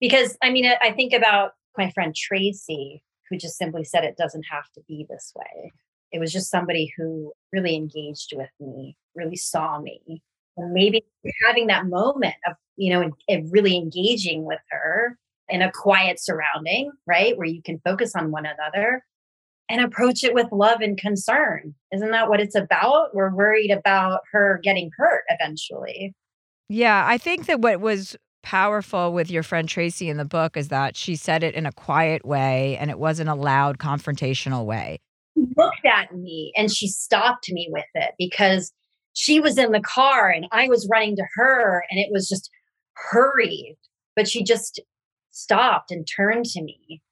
[0.00, 4.44] Because I mean, I think about my friend Tracy, who just simply said it doesn't
[4.50, 5.72] have to be this way.
[6.12, 10.22] It was just somebody who really engaged with me, really saw me.
[10.58, 11.04] Maybe
[11.46, 15.16] having that moment of, you know, and, and really engaging with her
[15.48, 17.36] in a quiet surrounding, right?
[17.36, 19.04] Where you can focus on one another
[19.68, 21.74] and approach it with love and concern.
[21.92, 23.14] Isn't that what it's about?
[23.14, 26.14] We're worried about her getting hurt eventually.
[26.68, 30.68] Yeah, I think that what was powerful with your friend Tracy in the book is
[30.68, 35.00] that she said it in a quiet way and it wasn't a loud confrontational way.
[35.36, 38.72] looked at me and she stopped me with it because
[39.18, 42.50] she was in the car and I was running to her and it was just
[42.94, 43.76] hurried.
[44.14, 44.80] But she just
[45.32, 47.02] stopped and turned to me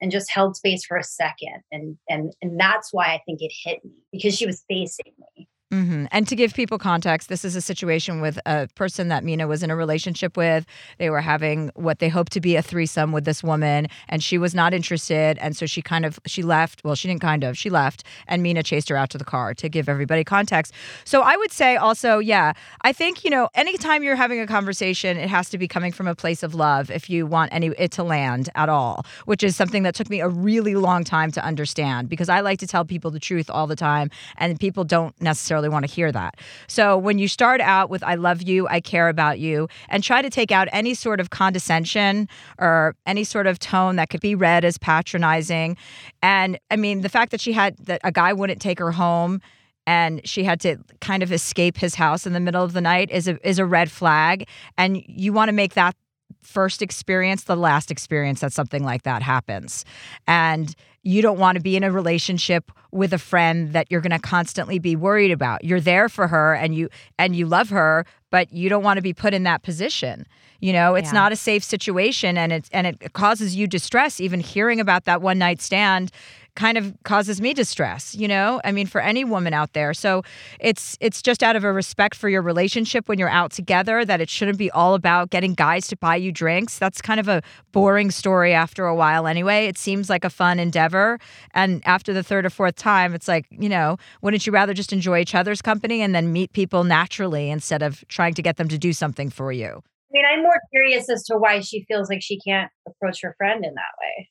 [0.00, 1.62] and just held space for a second.
[1.70, 5.46] And and and that's why I think it hit me because she was facing me.
[5.74, 6.04] Mm-hmm.
[6.12, 9.64] And to give people context, this is a situation with a person that Mena was
[9.64, 10.66] in a relationship with.
[10.98, 14.38] They were having what they hoped to be a threesome with this woman, and she
[14.38, 15.36] was not interested.
[15.38, 16.82] And so she kind of she left.
[16.84, 17.58] Well, she didn't kind of.
[17.58, 20.72] She left, and Mena chased her out to the car to give everybody context.
[21.04, 25.16] So I would say also, yeah, I think you know, anytime you're having a conversation,
[25.16, 27.90] it has to be coming from a place of love if you want any it
[27.92, 31.44] to land at all, which is something that took me a really long time to
[31.44, 35.20] understand because I like to tell people the truth all the time, and people don't
[35.20, 36.36] necessarily want to hear that.
[36.66, 40.22] So when you start out with I love you, I care about you, and try
[40.22, 44.34] to take out any sort of condescension or any sort of tone that could be
[44.34, 45.76] read as patronizing.
[46.22, 49.40] And I mean, the fact that she had that a guy wouldn't take her home
[49.86, 53.10] and she had to kind of escape his house in the middle of the night
[53.10, 54.48] is a is a red flag
[54.78, 55.94] and you want to make that
[56.42, 59.84] first experience the last experience that something like that happens
[60.26, 60.74] and
[61.04, 64.18] you don't want to be in a relationship with a friend that you're going to
[64.18, 65.62] constantly be worried about.
[65.64, 66.88] You're there for her and you
[67.18, 70.26] and you love her, but you don't want to be put in that position.
[70.60, 71.20] You know, it's Yeah.
[71.20, 75.20] not a safe situation and it's and it causes you distress even hearing about that
[75.20, 76.10] one night stand
[76.56, 78.60] kind of causes me distress, you know?
[78.64, 79.94] I mean for any woman out there.
[79.94, 80.22] So
[80.60, 84.20] it's it's just out of a respect for your relationship when you're out together that
[84.20, 86.78] it shouldn't be all about getting guys to buy you drinks.
[86.78, 89.66] That's kind of a boring story after a while anyway.
[89.66, 91.18] It seems like a fun endeavor
[91.52, 94.92] and after the third or fourth time it's like, you know, wouldn't you rather just
[94.92, 98.68] enjoy each other's company and then meet people naturally instead of trying to get them
[98.68, 99.82] to do something for you?
[100.10, 103.34] I mean, I'm more curious as to why she feels like she can't approach her
[103.36, 104.28] friend in that way.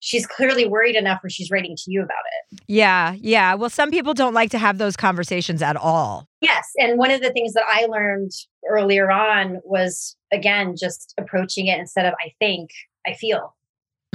[0.00, 2.60] She's clearly worried enough where she's writing to you about it.
[2.68, 3.54] Yeah, yeah.
[3.54, 6.28] Well, some people don't like to have those conversations at all.
[6.40, 6.68] Yes.
[6.78, 8.30] And one of the things that I learned
[8.68, 12.70] earlier on was, again, just approaching it instead of I think,
[13.06, 13.56] I feel.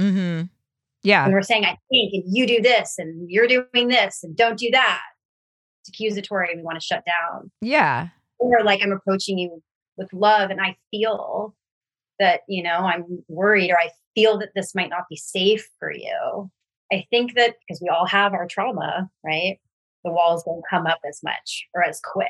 [0.00, 0.46] Mm-hmm.
[1.02, 1.24] Yeah.
[1.24, 4.58] When we're saying I think and you do this and you're doing this and don't
[4.58, 5.02] do that,
[5.82, 6.56] it's accusatory.
[6.56, 7.50] We want to shut down.
[7.60, 8.08] Yeah.
[8.38, 9.62] Or like I'm approaching you
[9.98, 11.54] with love and I feel
[12.18, 15.92] that, you know, I'm worried or I feel that this might not be safe for
[15.92, 16.50] you.
[16.92, 19.58] I think that because we all have our trauma, right?
[20.04, 22.28] The walls don't come up as much or as quick.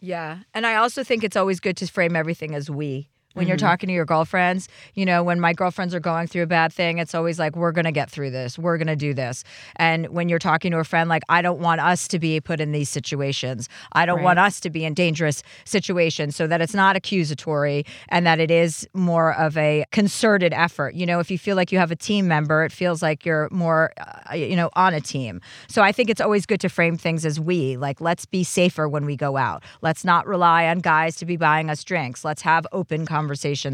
[0.00, 0.40] Yeah.
[0.54, 3.10] And I also think it's always good to frame everything as we.
[3.36, 3.60] When you're Mhm.
[3.60, 6.96] talking to your girlfriends, you know, when my girlfriends are going through a bad thing,
[6.96, 8.58] it's always like, we're going to get through this.
[8.58, 9.44] We're going to do this.
[9.76, 12.60] And when you're talking to a friend, like, I don't want us to be put
[12.60, 13.68] in these situations.
[13.92, 14.24] I don't Right.
[14.24, 18.50] want us to be in dangerous situations so that it's not accusatory and that it
[18.50, 20.94] is more of a concerted effort.
[20.94, 23.48] You know, if you feel like you have a team member, it feels like you're
[23.52, 23.92] more,
[24.30, 25.42] uh, you know, on a team.
[25.68, 27.76] So I think it's always good to frame things as we.
[27.76, 29.62] Like, let's be safer when we go out.
[29.82, 32.24] Let's not rely on guys to be buying us drinks.
[32.24, 33.25] Let's have open conversations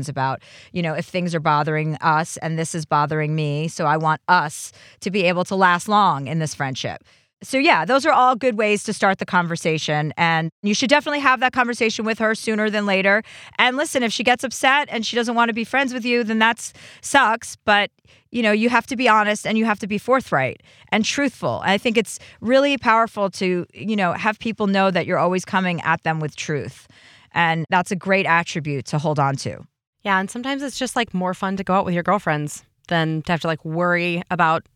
[0.09, 3.69] about, you know, if things are bothering us and this is bothering me.
[3.69, 7.05] So I want us to be able to last long in this friendship.
[7.43, 10.15] So, yeah, those are all good ways to start the conversation.
[10.17, 13.25] And you should definitely have that conversation with her sooner than later.
[13.59, 16.23] And listen, if she gets upset and she doesn't want to be friends with you,
[16.23, 17.57] then that's sucks.
[17.65, 17.91] But,
[18.31, 20.62] you know, you have to be honest and you have to be forthright
[20.93, 21.61] and truthful.
[21.65, 25.81] I think it's really powerful to, you know, have people know that you're always coming
[25.81, 26.87] at them with truth.
[27.35, 29.66] And that's a great attribute to hold on to.
[30.03, 33.23] Yeah, and sometimes it's just like more fun to go out with your girlfriends than
[33.23, 34.66] to have to like worry about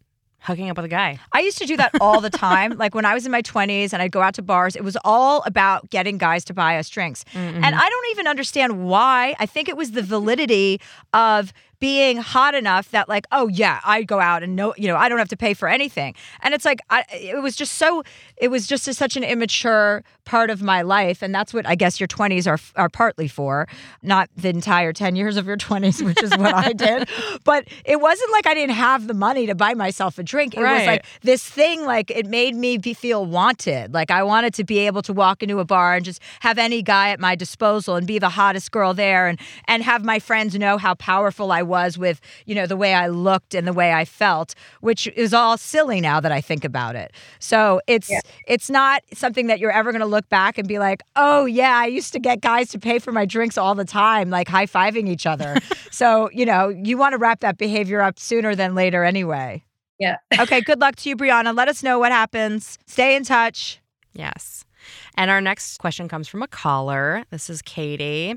[0.40, 1.19] hooking up with a guy.
[1.33, 2.73] I used to do that all the time.
[2.79, 4.97] like when I was in my 20s and I'd go out to bars, it was
[5.05, 7.25] all about getting guys to buy us drinks.
[7.33, 7.64] Mm-hmm.
[7.64, 9.35] And I don't even understand why.
[9.40, 10.81] I think it was the validity
[11.12, 14.97] of being hot enough that like oh yeah i go out and no you know
[14.97, 16.15] i don't have to pay for anything.
[16.43, 18.03] And it's like I, it was just so
[18.37, 21.23] it was just a, such an immature part of my life.
[21.23, 23.67] And that's what i guess your 20s are are partly for
[24.03, 27.09] not the entire 10 years of your 20s which is what i did.
[27.45, 30.55] But it wasn't like i didn't have the money to buy myself a drink.
[30.55, 33.93] It was like this thing like it made me be, feel wanted.
[33.95, 36.83] Like i wanted to be able to walk into a bar and just have any
[36.83, 40.55] guy at my disposal and be the hottest girl there and and have my friends
[40.59, 43.93] know how powerful i was with you know the way i looked and the way
[43.93, 48.21] i felt which is all silly now that i think about it so it's Yeah.
[48.47, 51.77] it's not something that you're ever going to look back and be like oh yeah
[51.77, 55.09] i used to get guys to pay for my drinks all the time like high-fiving
[55.09, 55.57] each other
[55.91, 59.63] so you know you want to wrap that behavior up sooner than later anyway
[59.99, 60.17] Yeah.
[60.39, 61.57] okay, good luck to you, Brianna.
[61.57, 62.79] Let us know what happens.
[62.87, 63.81] Stay in touch.
[64.13, 64.65] Yes.
[65.17, 67.25] And our next question comes from a caller.
[67.31, 68.35] This is Katie.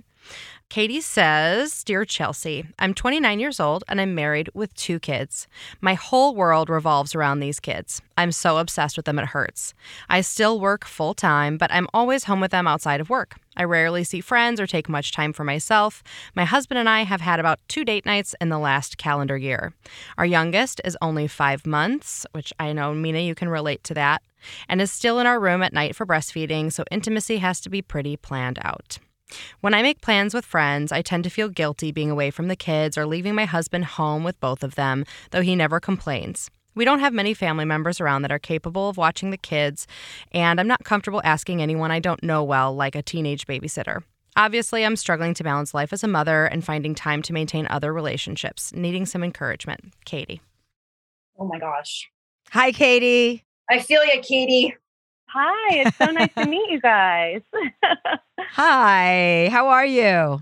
[0.69, 5.47] Katie says, Dear Chelsea, I'm 29 years old and I'm married with two kids.
[5.82, 8.03] My whole world revolves around these kids.
[8.19, 9.73] I'm so obsessed with them, it hurts.
[10.10, 13.38] I still work full time, but I'm always home with them outside of work.
[13.58, 16.03] I rarely see friends or take much time for myself.
[16.36, 19.73] My husband and I have had about two date nights in the last calendar year.
[20.19, 24.21] Our youngest is only five months, which I know, Mena, you can relate to that,
[24.67, 27.82] and is still in our room at night for breastfeeding, so intimacy has to be
[27.82, 28.99] pretty planned out.
[29.62, 32.56] When I make plans with friends, I tend to feel guilty being away from the
[32.56, 36.50] kids or leaving my husband home with both of them, though he never complains.
[36.76, 39.88] We don't have many family members around that are capable of watching the kids,
[40.32, 44.04] and I'm not comfortable asking anyone I don't know well, like a teenage babysitter.
[44.36, 47.92] Obviously, I'm struggling to balance life as a mother and finding time to maintain other
[47.92, 49.94] relationships, needing some encouragement.
[50.06, 50.42] Katie.
[51.38, 52.10] Oh my gosh.
[52.52, 53.44] Hi, Katie.
[53.70, 54.76] I feel you, Katie.
[55.32, 57.42] Hi, it's so nice to meet you guys.
[58.54, 60.42] Hi, how are you?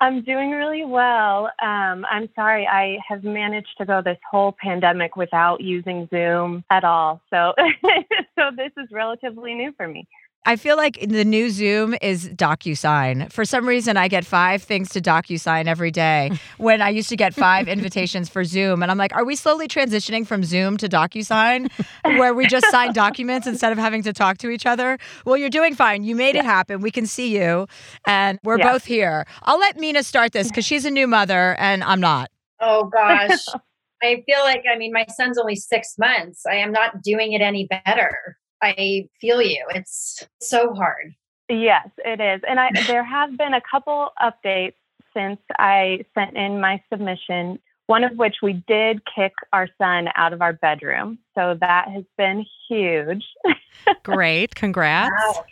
[0.00, 1.50] I'm doing really well.
[1.62, 6.82] Um, I'm sorry, I have managed to go this whole pandemic without using Zoom at
[6.82, 7.20] all.
[7.28, 7.52] So,
[8.38, 10.08] so this is relatively new for me.
[10.44, 13.32] I feel like the new Zoom is DocuSign.
[13.32, 17.16] For some reason, I get five things to DocuSign every day when I used to
[17.16, 18.82] get five invitations for Zoom.
[18.82, 21.70] And I'm like, are we slowly transitioning from Zoom to DocuSign
[22.18, 24.98] where we just sign documents instead of having to talk to each other?
[25.24, 26.02] Well, you're doing fine.
[26.02, 26.40] You made yeah.
[26.40, 26.80] it happen.
[26.80, 27.68] We can see you
[28.04, 28.72] and we're yeah.
[28.72, 29.26] both here.
[29.44, 32.30] I'll let Mena start this because she's a new mother and I'm not.
[32.60, 33.46] Oh, gosh.
[34.02, 36.44] I feel like, I mean, my son's only six months.
[36.44, 38.36] I am not doing it any better.
[38.62, 39.64] I feel you.
[39.74, 41.14] It's so hard.
[41.48, 42.40] Yes, it is.
[42.48, 44.74] And I there have been a couple updates
[45.14, 50.32] since I sent in my submission, one of which we did kick our son out
[50.32, 51.18] of our bedroom.
[51.34, 53.24] So that has been huge.
[54.04, 54.54] Great.
[54.54, 55.12] Congrats.
[55.12, 55.44] Wow.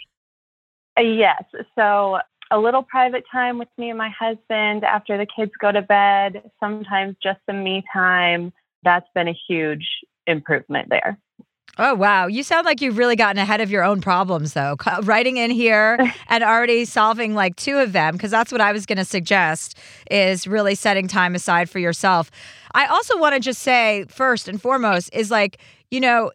[0.99, 1.43] Uh, yes.
[1.75, 2.21] So
[2.51, 6.51] a little private time with me and my husband after the kids go to bed,
[6.59, 8.53] sometimes just some me time.
[8.83, 9.87] That's been a huge
[10.27, 11.19] improvement there.
[11.79, 12.27] Oh, wow.
[12.27, 14.77] You sound like you've really gotten ahead of your own problems, though.
[15.03, 18.87] Writing in here and already solving like two of them, because that's what I was
[18.87, 19.79] going to suggest
[20.11, 22.31] is really setting time aside for yourself.
[22.75, 25.59] I also want to just say, first and foremost, is like,
[25.91, 26.33] you know,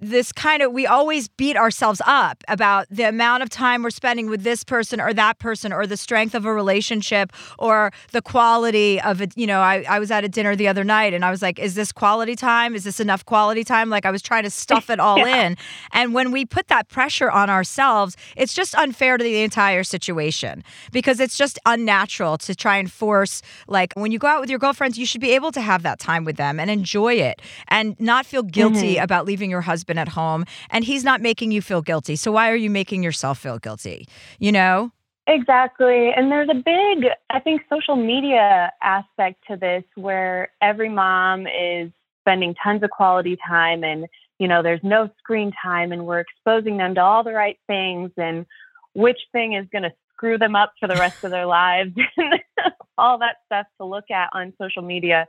[0.00, 4.28] this kind of we always beat ourselves up about the amount of time we're spending
[4.30, 9.00] with this person or that person or the strength of a relationship or the quality
[9.00, 11.30] of it you know I, I was at a dinner the other night and i
[11.30, 14.44] was like is this quality time is this enough quality time like i was trying
[14.44, 15.46] to stuff it all yeah.
[15.46, 15.56] in
[15.92, 20.62] and when we put that pressure on ourselves it's just unfair to the entire situation
[20.92, 24.58] because it's just unnatural to try and force like when you go out with your
[24.58, 27.98] girlfriends you should be able to have that time with them and enjoy it and
[28.00, 29.04] not feel guilty mm-hmm.
[29.04, 32.16] about leaving your husband husband at home and he's not making you feel guilty.
[32.16, 34.06] So why are you making yourself feel guilty?
[34.38, 34.92] You know?
[35.26, 36.10] Exactly.
[36.16, 41.90] And there's a big, I think, social media aspect to this where every mom is
[42.22, 44.06] spending tons of quality time and,
[44.38, 48.10] you know, there's no screen time and we're exposing them to all the right things
[48.16, 48.46] and
[48.94, 52.40] which thing is going to screw them up for the rest of their lives and
[52.96, 55.26] all that stuff to look at on social media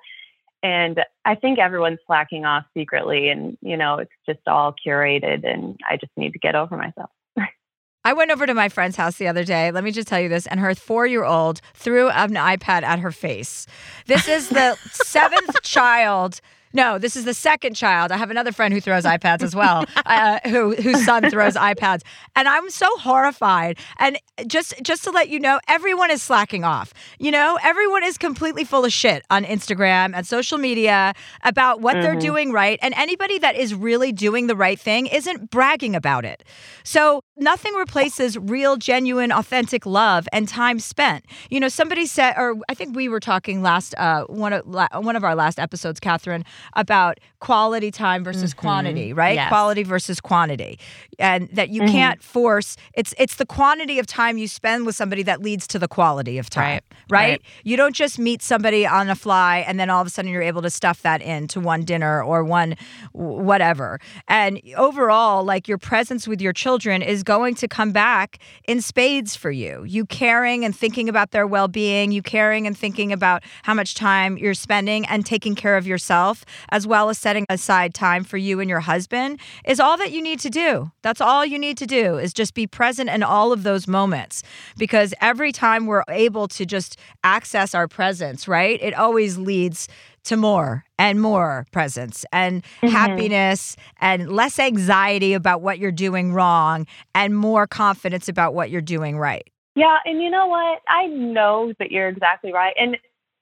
[0.61, 5.79] and I think everyone's slacking off secretly, and you know, it's just all curated, and
[5.89, 7.09] I just need to get over myself.
[8.03, 9.71] I went over to my friend's house the other day.
[9.71, 10.47] Let me just tell you this.
[10.47, 13.67] And her four year old threw an iPad at her face.
[14.07, 16.41] This is the seventh child
[16.73, 18.11] no, this is the second child.
[18.11, 22.01] I have another friend who throws iPads as well, uh, who whose son throws iPads,
[22.35, 23.77] and I'm so horrified.
[23.97, 26.93] And just just to let you know, everyone is slacking off.
[27.17, 31.95] You know, everyone is completely full of shit on Instagram and social media about what
[31.95, 32.03] mm-hmm.
[32.03, 36.25] they're doing right, and anybody that is really doing the right thing isn't bragging about
[36.25, 36.43] it.
[36.83, 41.25] So nothing replaces real, genuine, authentic love and time spent.
[41.49, 45.15] You know, somebody said, or I think we were talking last uh, one of one
[45.15, 48.59] of our last episodes, Catherine about quality time versus mm-hmm.
[48.59, 49.35] quantity, right?
[49.35, 49.49] Yes.
[49.49, 50.79] Quality versus quantity.
[51.17, 51.91] And that you mm-hmm.
[51.91, 55.79] can't force it's it's the quantity of time you spend with somebody that leads to
[55.79, 56.63] the quality of time.
[56.63, 56.83] Right.
[57.09, 57.29] right?
[57.31, 57.41] right.
[57.63, 60.41] You don't just meet somebody on a fly and then all of a sudden you're
[60.41, 62.75] able to stuff that into one dinner or one
[63.13, 63.99] whatever.
[64.27, 69.35] And overall, like your presence with your children is going to come back in spades
[69.35, 69.83] for you.
[69.85, 74.35] You caring and thinking about their well-being, you caring and thinking about how much time
[74.35, 78.59] you're spending and taking care of yourself as well as setting aside time for you
[78.59, 80.89] and your husband, is all that you need to do.
[81.03, 84.41] That's all you need to do is just be present in all of those moments.
[84.75, 89.87] Because every time we're able to just access our presence, right, it always leads
[90.23, 92.87] to more and more presence and mm-hmm.
[92.87, 98.81] happiness and less anxiety about what you're doing wrong and more confidence about what you're
[98.81, 99.49] doing right.
[99.75, 100.81] Yeah, and you know what?
[100.87, 102.73] I know that you're exactly right.
[102.77, 102.97] And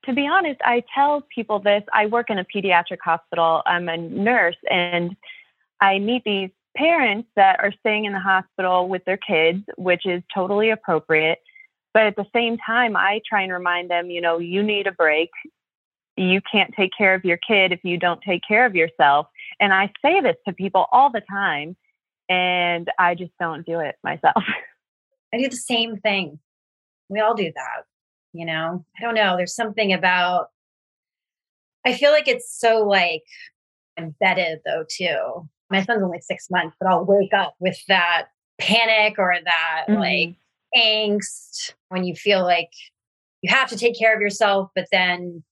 [0.06, 1.84] to be honest, I tell people this.
[1.94, 3.62] I work in a pediatric hospital.
[3.66, 5.16] I'm a nurse, and
[5.82, 10.22] I meet these parents that are staying in the hospital with their kids, which is
[10.34, 11.40] totally appropriate.
[11.94, 14.92] But at the same time, I try and remind them, you know, you need a
[14.92, 15.32] break.
[16.18, 19.28] You can't take care of your kid if you don't take care of yourself.
[19.60, 21.78] And I say this to people all the time,
[22.28, 24.44] and I just don't do it myself.
[25.34, 26.40] I do the same thing.
[27.10, 27.84] We all do that.
[28.34, 29.38] You know, I don't know.
[29.38, 30.48] There's something about,
[31.86, 33.24] I feel like it's so like
[33.98, 35.48] embedded though, too.
[35.70, 38.28] My son's only six months, but I'll wake up with that
[38.60, 40.00] panic or that mm-hmm.
[40.00, 40.36] like
[40.76, 42.72] angst when you feel like
[43.42, 45.44] you have to take care of yourself, but then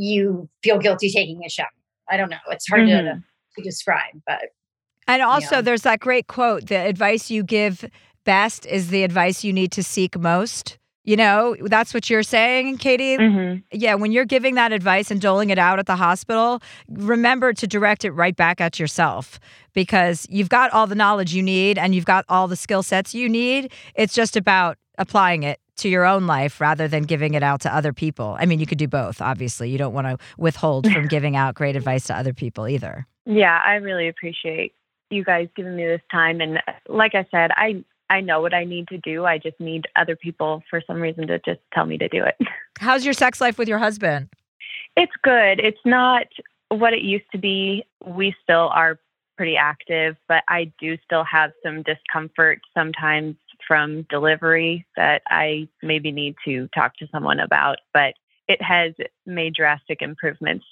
[0.00, 1.68] you feel guilty taking a shower.
[2.08, 2.38] I don't know.
[2.48, 3.06] It's hard mm-hmm.
[3.06, 3.22] to,
[3.56, 4.40] to describe, but.
[5.06, 5.62] And also, you know.
[5.62, 7.84] there's that great quote the advice you give
[8.24, 10.78] best is the advice you need to seek most.
[11.04, 13.16] You know, that's what you're saying, Katie.
[13.16, 13.60] Mm-hmm.
[13.72, 17.66] Yeah, when you're giving that advice and doling it out at the hospital, remember to
[17.66, 19.40] direct it right back at yourself
[19.72, 23.14] because you've got all the knowledge you need and you've got all the skill sets
[23.14, 23.72] you need.
[23.94, 27.74] It's just about applying it to your own life rather than giving it out to
[27.74, 28.36] other people.
[28.38, 29.70] I mean, you could do both, obviously.
[29.70, 33.06] You don't want to withhold from giving out great advice to other people either.
[33.26, 34.74] Yeah, I really appreciate
[35.10, 38.52] you guys giving me this time and uh, like I said, I I know what
[38.52, 39.24] I need to do.
[39.24, 42.36] I just need other people for some reason to just tell me to do it.
[42.78, 44.28] How's your sex life with your husband?
[44.96, 45.60] It's good.
[45.60, 46.26] It's not
[46.68, 47.84] what it used to be.
[48.04, 48.98] We still are
[49.36, 53.36] pretty active, but I do still have some discomfort sometimes
[53.66, 57.78] from delivery that I maybe need to talk to someone about.
[57.92, 58.14] But
[58.48, 58.94] it has
[59.26, 60.64] made drastic improvements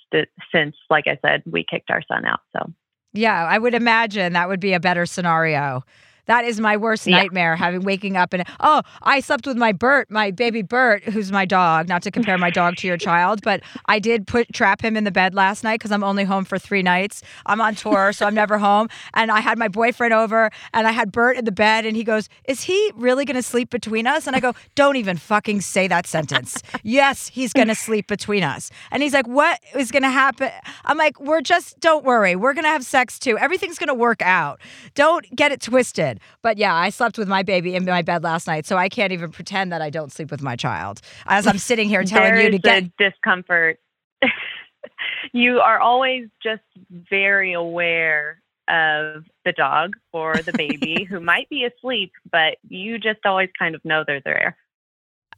[0.53, 2.41] since, like I said, we kicked our son out.
[2.57, 2.73] So,
[3.13, 5.85] yeah, I would imagine that would be a better scenario.
[6.29, 7.17] That is my worst yeah.
[7.17, 11.33] nightmare, having waking up and oh, I slept with my Bert, my baby Bert, who's
[11.33, 11.89] my dog.
[11.89, 15.05] Not to compare my dog to your child, but I did put trap him in
[15.05, 17.23] the bed last night because I'm only home for three nights.
[17.47, 18.89] I'm on tour, so I'm never home.
[19.15, 22.05] And I had my boyfriend over, and I had Bert in the bed, and he
[22.05, 25.63] goes, "Is he really going to sleep between us?" And I go, "Don't even fucking
[25.63, 28.71] say that sentence." yes, he's going to sleep between us.
[28.91, 30.51] And he's like, "What is going to happen?"
[30.85, 32.37] I'm like, "We're just don't worry.
[32.37, 33.39] We're going to have sex too.
[33.39, 34.61] Everything's going to work out.
[34.95, 38.47] Don't get it twisted." But yeah, I slept with my baby in my bed last
[38.47, 41.01] night, so I can't even pretend that I don't sleep with my child.
[41.27, 43.79] As I'm sitting here telling you to get discomfort.
[45.33, 51.65] you are always just very aware of the dog or the baby who might be
[51.65, 54.57] asleep, but you just always kind of know they're there.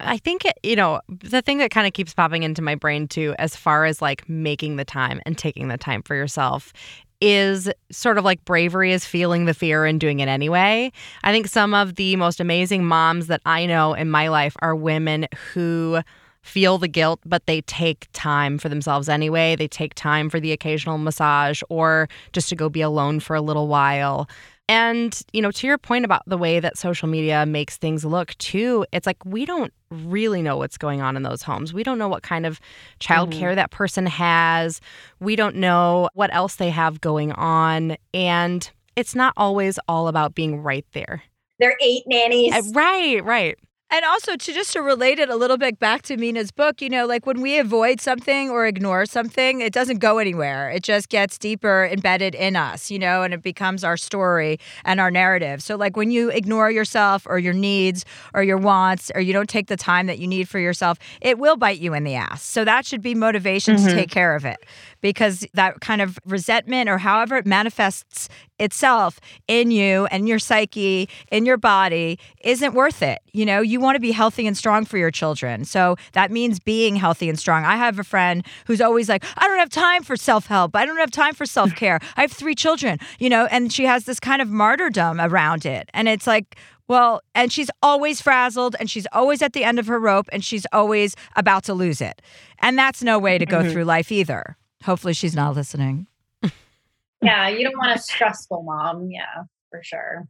[0.03, 3.35] I think, you know, the thing that kind of keeps popping into my brain too,
[3.39, 6.72] as far as like making the time and taking the time for yourself,
[7.21, 10.91] is sort of like bravery is feeling the fear and doing it anyway.
[11.23, 14.75] I think some of the most amazing moms that I know in my life are
[14.75, 16.01] women who
[16.43, 19.57] feel the guilt, but they take time for themselves anyway.
[19.57, 23.43] They take time for the occasional massage or just to go be alone for a
[23.43, 24.29] little while.
[24.71, 28.39] And, you know, to your point about the way that social media makes things look
[28.39, 31.75] too, it's like we don't really know what's going on in those homes.
[31.75, 32.61] We don't know what kind of
[33.01, 33.57] childcare mm-hmm.
[33.57, 34.81] that person has.
[35.18, 37.97] We don't know what else they have going on.
[38.14, 41.25] And it's not always all about being right there.
[41.59, 42.55] They're eight nannies.
[42.55, 43.59] Uh, right, right.
[43.93, 46.88] And also to just to relate it a little bit back to Mena's book, you
[46.88, 50.70] know, like when we avoid something or ignore something, it doesn't go anywhere.
[50.70, 55.01] It just gets deeper embedded in us, you know, and it becomes our story and
[55.01, 55.61] our narrative.
[55.61, 59.49] So like when you ignore yourself or your needs or your wants or you don't
[59.49, 62.45] take the time that you need for yourself, it will bite you in the ass.
[62.45, 63.88] So that should be motivation mm-hmm.
[63.88, 64.59] to take care of it
[65.01, 68.29] because that kind of resentment or however it manifests
[68.59, 73.19] itself in you and your psyche, in your body, isn't worth it.
[73.33, 75.65] You know, you want to be healthy and strong for your children.
[75.65, 77.65] So that means being healthy and strong.
[77.65, 80.77] I have a friend who's always like, I don't have time for self help.
[80.77, 82.01] I don't have time for self care.
[82.17, 85.89] I have three children, you know, and she has this kind of martyrdom around it.
[85.95, 86.57] And it's like,
[86.91, 90.45] well, and she's always frazzled and she's always at the end of her rope and
[90.45, 92.21] she's always about to lose it.
[92.59, 93.71] And that's no way to go mm-hmm.
[93.71, 94.57] through life either.
[94.85, 96.07] Hopefully she's not listening.
[97.22, 99.11] yeah, you don't want a stressful mom.
[99.11, 100.26] Yeah, for sure.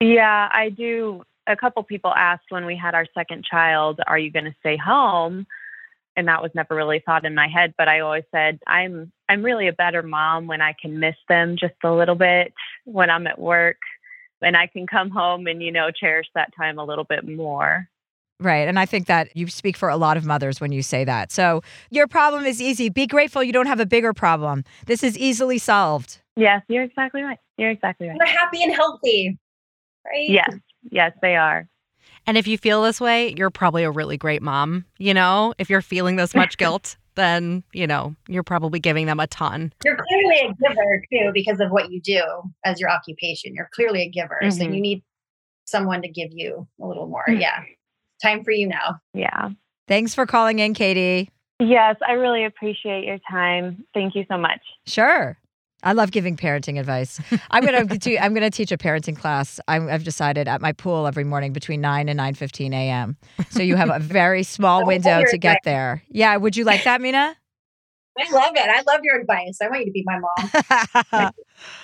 [0.00, 1.22] Yeah, I do.
[1.46, 4.76] A couple people asked when we had our second child, "Are you going to stay
[4.76, 5.46] home?"
[6.16, 9.44] And that was never really thought in my head, but I always said, "I'm I'm
[9.44, 12.52] really a better mom when I can miss them just a little bit
[12.84, 13.78] when I'm at work
[14.42, 17.88] and I can come home and you know cherish that time a little bit more."
[18.40, 18.66] Right.
[18.68, 21.30] And I think that you speak for a lot of mothers when you say that.
[21.30, 22.88] So your problem is easy.
[22.88, 24.64] Be grateful you don't have a bigger problem.
[24.86, 26.20] This is easily solved.
[26.36, 27.38] Yes, you're exactly right.
[27.56, 28.18] You're exactly right.
[28.18, 29.38] They're happy and healthy,
[30.04, 30.28] right?
[30.28, 30.50] Yes.
[30.90, 31.68] Yes, they are.
[32.26, 34.84] And if you feel this way, you're probably a really great mom.
[34.98, 39.20] You know, if you're feeling this much guilt, then, you know, you're probably giving them
[39.20, 39.72] a ton.
[39.84, 42.22] You're clearly a giver too because of what you do
[42.64, 43.54] as your occupation.
[43.54, 44.38] You're clearly a giver.
[44.50, 44.74] So Mhm.
[44.74, 45.02] you need
[45.66, 47.24] someone to give you a little more.
[47.28, 47.40] Mm.
[47.40, 47.62] Yeah.
[48.22, 49.00] Time for you now.
[49.12, 49.50] Yeah.
[49.86, 51.30] Thanks for calling in, Katie.
[51.60, 53.84] Yes, I really appreciate your time.
[53.94, 54.60] Thank you so much.
[54.86, 55.38] Sure.
[55.82, 57.20] I love giving parenting advice.
[57.50, 59.60] I'm gonna do, I'm gonna teach a parenting class.
[59.68, 63.16] I'm, I've decided at my pool every morning between nine and nine fifteen a.m.
[63.50, 65.58] So you have a very small window to get right.
[65.64, 66.02] there.
[66.08, 66.36] Yeah.
[66.36, 67.36] Would you like that, Mena?
[68.18, 68.68] I love it.
[68.68, 69.58] I love your advice.
[69.60, 70.18] I want you to be my
[71.12, 71.30] mom.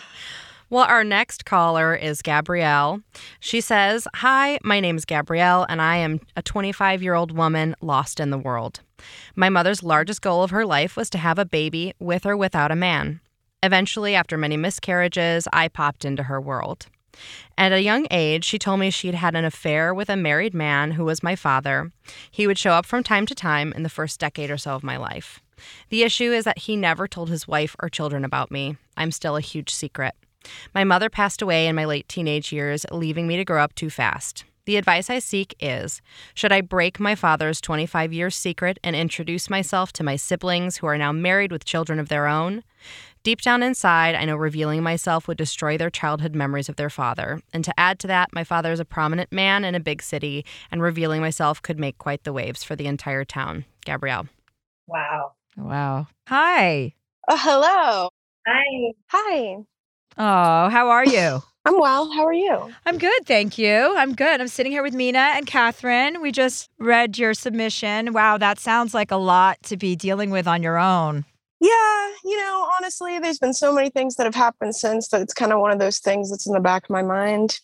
[0.72, 3.00] Well, our next caller is Gabrielle.
[3.40, 7.74] She says, Hi, my name is Gabrielle, and I am a 25 year old woman
[7.80, 8.78] lost in the world.
[9.34, 12.70] My mother's largest goal of her life was to have a baby with or without
[12.70, 13.18] a man.
[13.64, 16.86] Eventually, after many miscarriages, I popped into her world.
[17.58, 20.92] At a young age, she told me she'd had an affair with a married man
[20.92, 21.90] who was my father.
[22.30, 24.84] He would show up from time to time in the first decade or so of
[24.84, 25.40] my life.
[25.88, 28.76] The issue is that he never told his wife or children about me.
[28.96, 30.14] I'm still a huge secret.
[30.74, 33.90] My mother passed away in my late teenage years, leaving me to grow up too
[33.90, 34.44] fast.
[34.66, 36.00] The advice I seek is
[36.34, 40.86] Should I break my father's 25 year secret and introduce myself to my siblings who
[40.86, 42.62] are now married with children of their own?
[43.22, 47.42] Deep down inside, I know revealing myself would destroy their childhood memories of their father.
[47.52, 50.46] And to add to that, my father is a prominent man in a big city,
[50.70, 53.66] and revealing myself could make quite the waves for the entire town.
[53.84, 54.28] Gabrielle.
[54.86, 55.32] Wow.
[55.56, 56.06] wow.
[56.28, 56.94] Hi.
[57.28, 58.08] Oh, hello.
[58.46, 58.92] Hi.
[59.08, 59.56] Hi.
[60.22, 61.42] Oh, how are you?
[61.64, 62.12] I'm well.
[62.12, 62.70] How are you?
[62.84, 63.96] I'm good, thank you.
[63.96, 64.38] I'm good.
[64.38, 66.20] I'm sitting here with Mena and Catherine.
[66.20, 68.12] We just read your submission.
[68.12, 71.24] Wow, that sounds like a lot to be dealing with on your own.
[71.58, 75.32] Yeah, you know, honestly, there's been so many things that have happened since that it's
[75.32, 77.58] kind of one of those things that's in the back of my mind.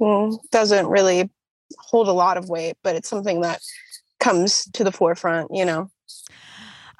[0.00, 1.28] Mm, doesn't really
[1.76, 3.60] hold a lot of weight, but it's something that
[4.20, 5.90] comes to the forefront, you know.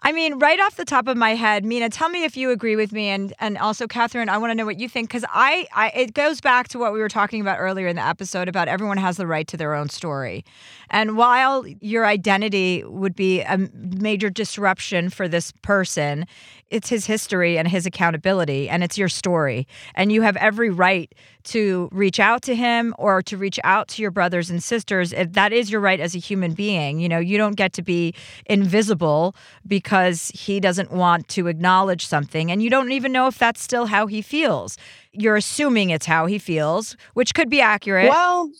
[0.07, 2.76] I mean, right off the top of my head, Mena, tell me if you agree
[2.76, 5.66] with me, and and also Catherine, I want to know what you think because I,
[5.74, 8.68] I it goes back to what we were talking about earlier in the episode about
[8.68, 10.44] everyone has the right to their own story,
[10.90, 16.24] and while your identity would be a major disruption for this person,
[16.70, 21.12] it's his history and his accountability, and it's your story, and you have every right
[21.46, 25.12] to reach out to him or to reach out to your brothers and sisters.
[25.16, 27.00] That is your right as a human being.
[27.00, 28.14] You know, you don't get to be
[28.46, 29.34] invisible
[29.66, 29.95] because
[30.34, 34.07] he doesn't want to acknowledge something and you don't even know if that's still how
[34.07, 34.76] he feels.
[35.12, 38.09] You're assuming it's how he feels, which could be accurate.
[38.09, 38.51] Well,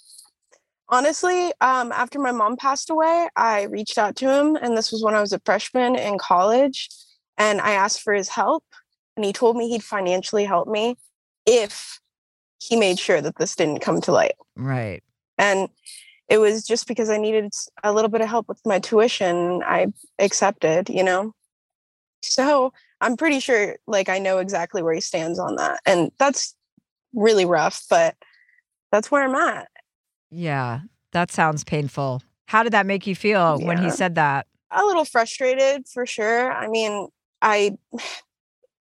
[0.89, 5.03] honestly, um, after my mom passed away, I reached out to him, and this was
[5.03, 6.89] when I was a freshman in college,
[7.37, 8.65] and I asked for his help,
[9.17, 10.97] and he told me he'd financially help me
[11.45, 12.01] if
[12.59, 14.37] he made sure that this didn't come to light.
[14.57, 15.03] Right.
[15.39, 15.69] And
[16.29, 17.53] it was just because I needed
[17.85, 21.33] a little bit of help with my tuition, I accepted, you know.
[22.23, 26.55] So I'm pretty sure, like, I know exactly where he stands on that, and that's
[27.15, 28.17] really rough, but
[28.91, 29.69] that's where I'm at.
[30.31, 30.81] Yeah.
[31.13, 32.23] That sounds painful.
[32.47, 34.47] How did that make you feel when he said that?
[34.71, 36.53] a little frustrated for sure.
[36.53, 37.09] I mean,
[37.43, 37.77] I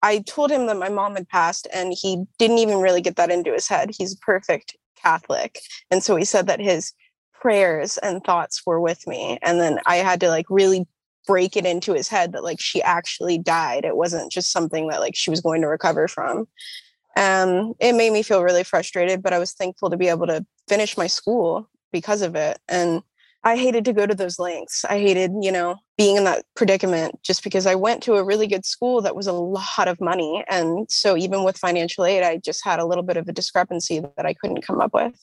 [0.01, 3.31] I told him that my mom had passed and he didn't even really get that
[3.31, 3.91] into his head.
[3.95, 5.59] He's a perfect Catholic.
[5.91, 6.93] And so he said that his
[7.41, 9.37] prayers and thoughts were with me.
[9.41, 10.87] And then I had to like really
[11.27, 13.83] break it into his head that like she actually died.
[13.83, 16.47] It wasn't just something that like she was going to recover from.
[17.17, 20.45] Um it made me feel really frustrated, but I was thankful to be able to
[20.69, 22.59] finish my school because of it.
[22.69, 23.01] And
[23.43, 24.85] I hated to go to those lengths.
[24.85, 28.45] I hated, you know, being in that predicament just because I went to a really
[28.45, 30.43] good school that was a lot of money.
[30.47, 33.99] And so even with financial aid, I just had a little bit of a discrepancy
[33.99, 35.19] that I couldn't come up with.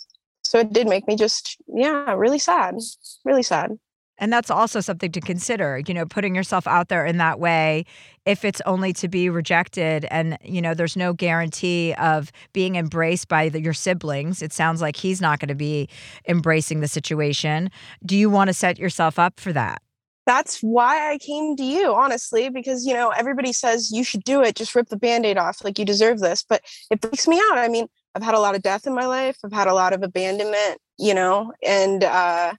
[0.48, 2.76] So it did make me just, yeah, really sad.
[3.24, 3.72] Really sad.
[4.16, 7.84] And that's also something to consider, you know, putting yourself out there in that way
[8.24, 13.28] if it's only to be rejected and, you know, there's no guarantee of being embraced
[13.28, 14.40] by the, your siblings.
[14.40, 15.88] It sounds like he's not going to be
[16.26, 17.70] embracing the situation.
[18.04, 19.82] Do you want to set yourself up for that?
[20.26, 24.42] That's why I came to you, honestly, because, you know, everybody says you should do
[24.42, 26.42] it, just rip the band aid off, like you deserve this.
[26.42, 27.58] But it freaks me out.
[27.58, 29.92] I mean, I've had a lot of death in my life, I've had a lot
[29.92, 32.54] of abandonment, you know, and, uh,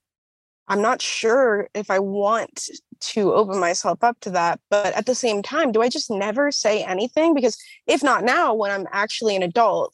[0.69, 2.69] I'm not sure if I want
[2.99, 4.59] to open myself up to that.
[4.69, 7.33] But at the same time, do I just never say anything?
[7.33, 9.93] Because if not now, when I'm actually an adult,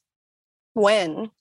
[0.74, 1.32] when?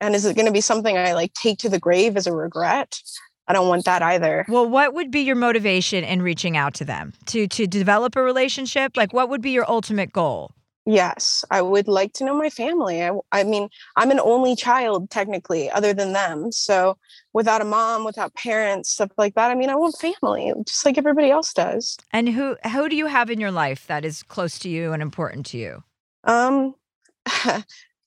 [0.00, 2.32] And is it going to be something I like take to the grave as a
[2.32, 2.98] regret?
[3.46, 4.46] I don't want that either.
[4.48, 7.12] Well, what would be your motivation in reaching out to them?
[7.26, 8.96] To to develop a relationship?
[8.96, 10.52] Like what would be your ultimate goal?
[10.90, 13.00] Yes, I would like to know my family.
[13.00, 16.50] I, I mean, I'm an only child technically, other than them.
[16.50, 16.98] So
[17.32, 19.52] without a mom, without parents, stuff like that.
[19.52, 21.96] I mean, I want family, just like everybody else does.
[22.12, 25.00] And who who do you have in your life that is close to you and
[25.00, 25.84] important to you?
[26.24, 26.74] Um,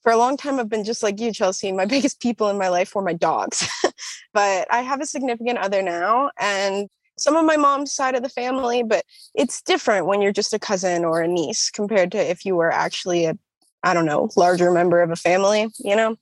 [0.02, 1.72] for a long time, I've been just like you, Chelsea.
[1.72, 3.66] My biggest people in my life were my dogs,
[4.34, 8.30] but I have a significant other now, and some of my mom's side of the
[8.30, 9.06] family, but
[9.36, 12.72] it's different when you're just a cousin or a niece compared to if you were
[12.72, 13.38] actually a,
[13.84, 16.18] I don't know, larger member of a family, you know?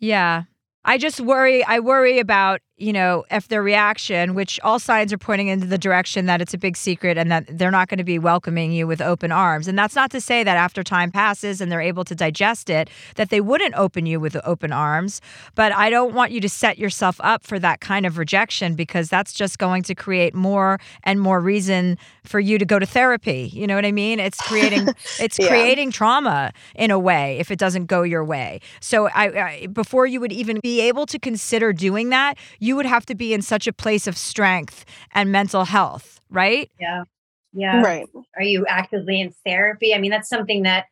[0.00, 0.44] Yeah.
[0.84, 1.64] I just worry.
[1.64, 5.78] I worry about you know, if their reaction, which all signs are pointing into the
[5.78, 8.86] direction that it's a big secret and that they're not going to be welcoming you
[8.86, 9.66] with open arms.
[9.66, 12.88] And that's not to say that after time passes and they're able to digest it,
[13.16, 15.20] that they wouldn't open you with open arms.
[15.56, 19.08] But I don't want you to set yourself up for that kind of rejection because
[19.08, 23.50] that's just going to create more and more reason for you to go to therapy.
[23.52, 24.20] You know what I mean?
[24.20, 24.88] It's creating
[25.20, 25.48] it's yeah.
[25.48, 28.60] creating trauma in a way if it doesn't go your way.
[28.80, 32.86] So I, I before you would even be able to consider doing that, you would
[32.86, 36.70] have to be in such a place of strength and mental health, right?
[36.80, 37.04] Yeah.
[37.52, 37.82] Yeah.
[37.82, 38.06] Right.
[38.36, 39.94] Are you actively in therapy?
[39.94, 40.86] I mean, that's something that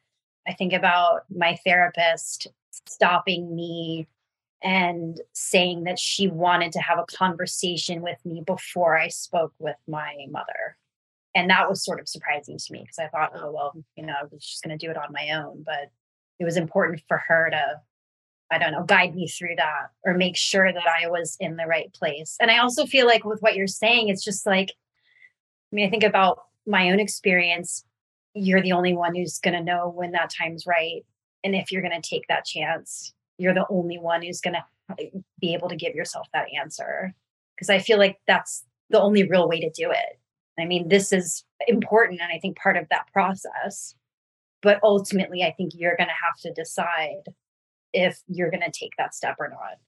[0.49, 2.49] I think about my therapist
[2.87, 4.07] stopping me
[4.63, 9.77] and saying that she wanted to have a conversation with me before I spoke with
[9.87, 10.77] my mother.
[11.35, 14.15] And that was sort of surprising to me because I thought, oh, well, you know,
[14.19, 15.63] I was just going to do it on my own.
[15.65, 15.91] But
[16.41, 17.81] it was important for her to
[18.51, 21.67] I don't know, guide me through that or make sure that I was in the
[21.67, 22.37] right place.
[22.41, 25.91] And I also feel like with what you're saying, it's just like, I mean, I
[25.91, 27.85] think about my own experience.
[28.35, 31.05] You're the only one who's going to know when that time's right.
[31.43, 35.11] And if you're going to take that chance, you're the only one who's going to
[35.41, 37.15] be able to give yourself that answer.
[37.57, 40.21] Because I feel like that's the only real way to do it.
[40.59, 42.21] I mean, this is important.
[42.21, 43.95] And I think part of that process.
[44.63, 47.23] But ultimately, I think you're going to have to decide
[47.97, 49.79] if you're going to take that step or not.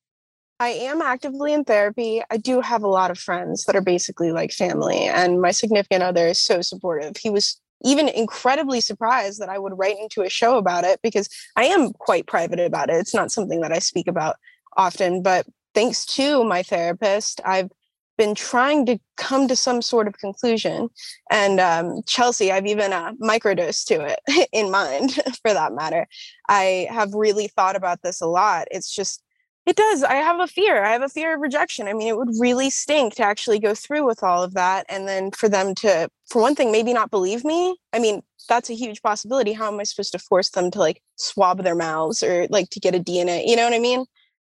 [0.61, 2.21] I am actively in therapy.
[2.31, 6.03] I do have a lot of friends that are basically like family, and my significant
[6.03, 7.17] other is so supportive.
[7.17, 11.29] He was even incredibly surprised that I would write into a show about it because
[11.55, 12.97] I am quite private about it.
[12.97, 14.35] It's not something that I speak about
[14.77, 17.71] often, but thanks to my therapist, I've
[18.19, 20.91] been trying to come to some sort of conclusion.
[21.31, 25.13] And um, Chelsea, I've even uh, microdosed to it in mind
[25.43, 26.07] for that matter.
[26.49, 28.69] I have really thought about this a lot.
[28.71, 29.23] It's just,
[29.65, 30.03] it does.
[30.03, 30.85] I have a fear.
[30.85, 31.89] I have a fear of rejection.
[31.89, 34.85] I mean, it would really stink to actually go through with all of that.
[34.89, 37.77] And then for them to, for one thing, maybe not believe me.
[37.93, 39.53] I mean, that's a huge possibility.
[39.53, 42.81] How am I supposed to force them to like swab their mouths or like to
[42.81, 43.47] get a DNA?
[43.47, 44.07] You know what I mean?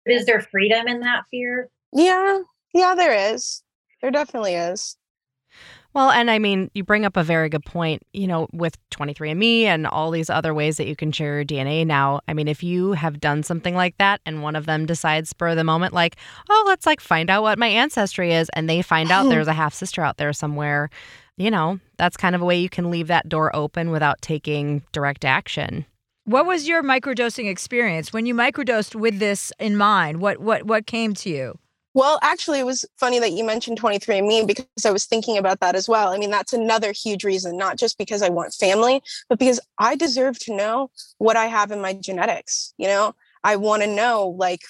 [0.07, 1.69] Is there freedom in that fear?
[1.93, 2.39] Yeah,
[2.75, 3.63] yeah, there is.
[4.01, 4.97] There definitely is.
[5.95, 9.63] Well, and I mean, you bring up a very good point, you know, with 23andMe
[9.63, 12.21] and all these other ways that you can share your DNA now.
[12.29, 15.49] I mean, if you have done something like that and one of them decides spur
[15.49, 16.17] of the moment, like,
[16.51, 19.55] oh, let's like find out what my ancestry is, and they find out there's a
[19.55, 20.91] half sister out there somewhere,
[21.39, 24.83] you know, that's kind of a way you can leave that door open without taking
[24.93, 25.87] direct action.
[26.25, 30.21] What was your microdosing experience when you microdosed with this in mind?
[30.21, 31.59] What what what came to you?
[31.99, 35.75] Well, actually, it was funny that you mentioned 23andMe because I was thinking about that
[35.75, 36.13] as well.
[36.13, 39.97] I mean, that's another huge reason, not just because I want family, but because I
[39.97, 42.73] deserve to know what I have in my genetics.
[42.79, 44.61] You know, I want to know, like,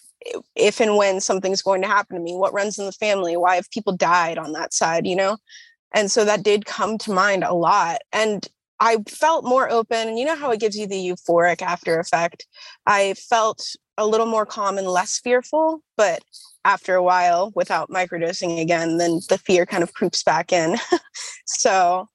[0.57, 3.57] if and when something's going to happen to me, what runs in the family, why
[3.57, 5.37] have people died on that side, you know?
[5.93, 7.99] And so that did come to mind a lot.
[8.11, 8.49] And
[8.81, 10.09] I felt more open.
[10.09, 12.47] And you know how it gives you the euphoric after effect?
[12.87, 16.22] I felt a little more calm and less fearful, but
[16.64, 20.78] after a while without microdosing again, then the fear kind of creeps back in.
[21.46, 22.09] so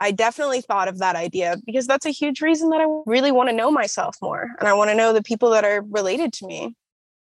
[0.00, 3.48] I definitely thought of that idea because that's a huge reason that I really want
[3.50, 6.46] to know myself more and I want to know the people that are related to
[6.46, 6.74] me.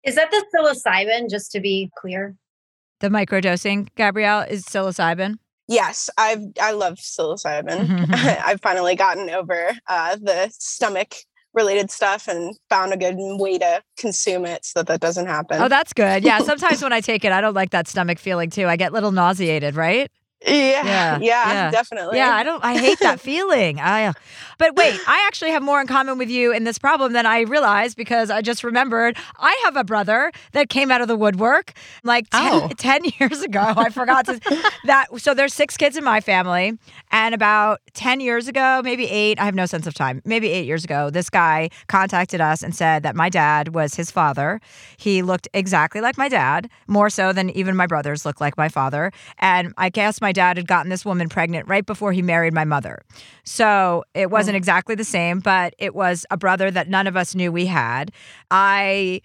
[0.05, 2.37] Is that the psilocybin, just to be clear?
[3.01, 5.37] The microdosing, Gabrielle, is psilocybin?
[5.67, 7.87] Yes, I've I love psilocybin.
[7.87, 8.15] Mm-hmm.
[8.45, 11.15] I've finally gotten over uh, the stomach
[11.59, 15.61] related stuff and found a good way to consume it so that that doesn't happen.
[15.61, 16.25] Oh, that's good.
[16.25, 18.67] Yeah, sometimes when I take it, I don't like that stomach feeling too.
[18.67, 20.11] I get a little nauseated, right?
[20.47, 22.17] Yeah, yeah, yeah, yeah, definitely.
[22.17, 22.63] Yeah, I don't.
[22.65, 23.81] I hate that feeling.
[23.81, 24.13] I,
[24.59, 27.41] but wait, I actually have more in common with you in this problem than I
[27.41, 31.73] realized because I just remembered I have a brother that came out of the woodwork
[32.05, 32.69] like 10, oh.
[32.79, 33.61] 10 years ago.
[33.77, 34.41] I forgot to
[34.85, 35.07] that.
[35.19, 36.79] So there's six kids in my family,
[37.11, 39.41] and about ten years ago, maybe eight.
[39.41, 40.23] I have no sense of time.
[40.25, 44.11] Maybe eight years ago, this guy contacted us and said that my dad was his
[44.11, 44.61] father.
[44.97, 48.69] He looked exactly like my dad, more so than even my brothers looked like my
[48.69, 49.11] father.
[49.39, 52.53] And I guess my my dad had gotten this woman pregnant right before he married
[52.53, 53.01] my mother.
[53.45, 54.59] So it wasn't oh.
[54.59, 58.13] exactly the same, but it was a brother that none of us knew we had.
[58.51, 59.23] I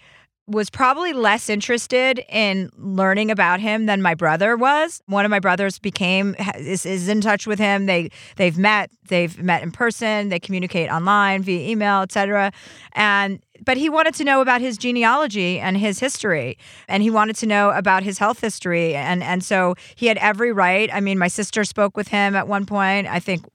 [0.47, 5.01] was probably less interested in learning about him than my brother was.
[5.05, 7.85] One of my brothers became is, is in touch with him.
[7.85, 12.51] They they've met, they've met in person, they communicate online via email, etc.
[12.93, 16.57] And but he wanted to know about his genealogy and his history
[16.89, 20.51] and he wanted to know about his health history and and so he had every
[20.51, 20.89] right.
[20.93, 23.07] I mean, my sister spoke with him at one point.
[23.07, 23.45] I think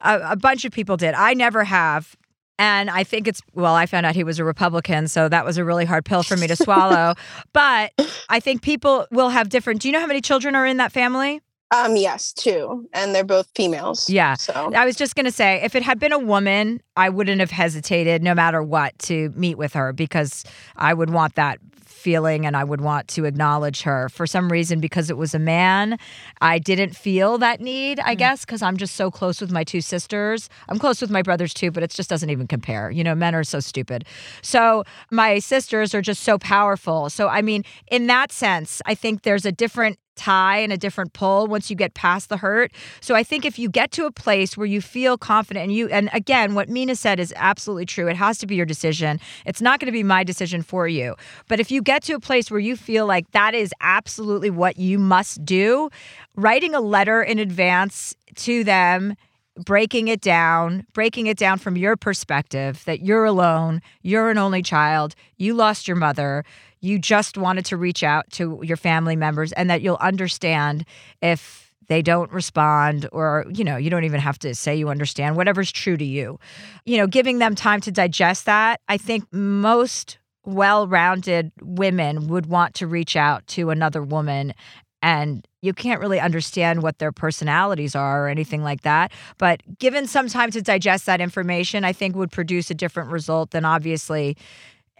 [0.00, 1.14] a, a bunch of people did.
[1.14, 2.16] I never have
[2.58, 5.58] and I think it's, well, I found out he was a Republican, so that was
[5.58, 7.14] a really hard pill for me to swallow.
[7.52, 7.92] but
[8.28, 9.82] I think people will have different.
[9.82, 11.40] Do you know how many children are in that family?
[11.72, 14.08] Um, yes, two, and they're both females.
[14.10, 14.34] Yeah.
[14.34, 17.40] So I was just going to say, if it had been a woman, I wouldn't
[17.40, 20.44] have hesitated no matter what to meet with her because
[20.76, 21.58] I would want that
[22.02, 24.08] feeling and I would want to acknowledge her.
[24.08, 25.98] For some reason, because it was a man,
[26.40, 29.80] I didn't feel that need, I guess, because I'm just so close with my two
[29.80, 30.50] sisters.
[30.68, 32.90] I'm close with my brothers too, but it just doesn't even compare.
[32.90, 34.04] You know, men are so stupid.
[34.42, 37.08] So my sisters are just so powerful.
[37.08, 41.12] So, I mean, in that sense, I think there's a different tie and a different
[41.12, 42.72] pull once you get past the hurt.
[43.00, 45.88] So I think if you get to a place where you feel confident and you
[45.88, 48.08] and again what Mena said is absolutely true.
[48.08, 49.20] It has to be your decision.
[49.46, 51.14] It's not going to be my decision for you.
[51.48, 54.78] But if you get to a place where you feel like that is absolutely what
[54.78, 55.90] you must do,
[56.36, 59.16] writing a letter in advance to them
[59.56, 64.62] breaking it down, breaking it down from your perspective that you're alone, you're an only
[64.62, 66.44] child, you lost your mother,
[66.82, 70.84] you just wanted to reach out to your family members, and that you'll understand
[71.22, 75.36] if they don't respond or you know you don't even have to say you understand
[75.36, 76.38] whatever's true to you
[76.86, 82.74] you know giving them time to digest that i think most well-rounded women would want
[82.74, 84.54] to reach out to another woman
[85.02, 89.12] and you can't really understand what their personalities are or anything like that.
[89.36, 93.50] But given some time to digest that information, I think would produce a different result
[93.50, 94.36] than obviously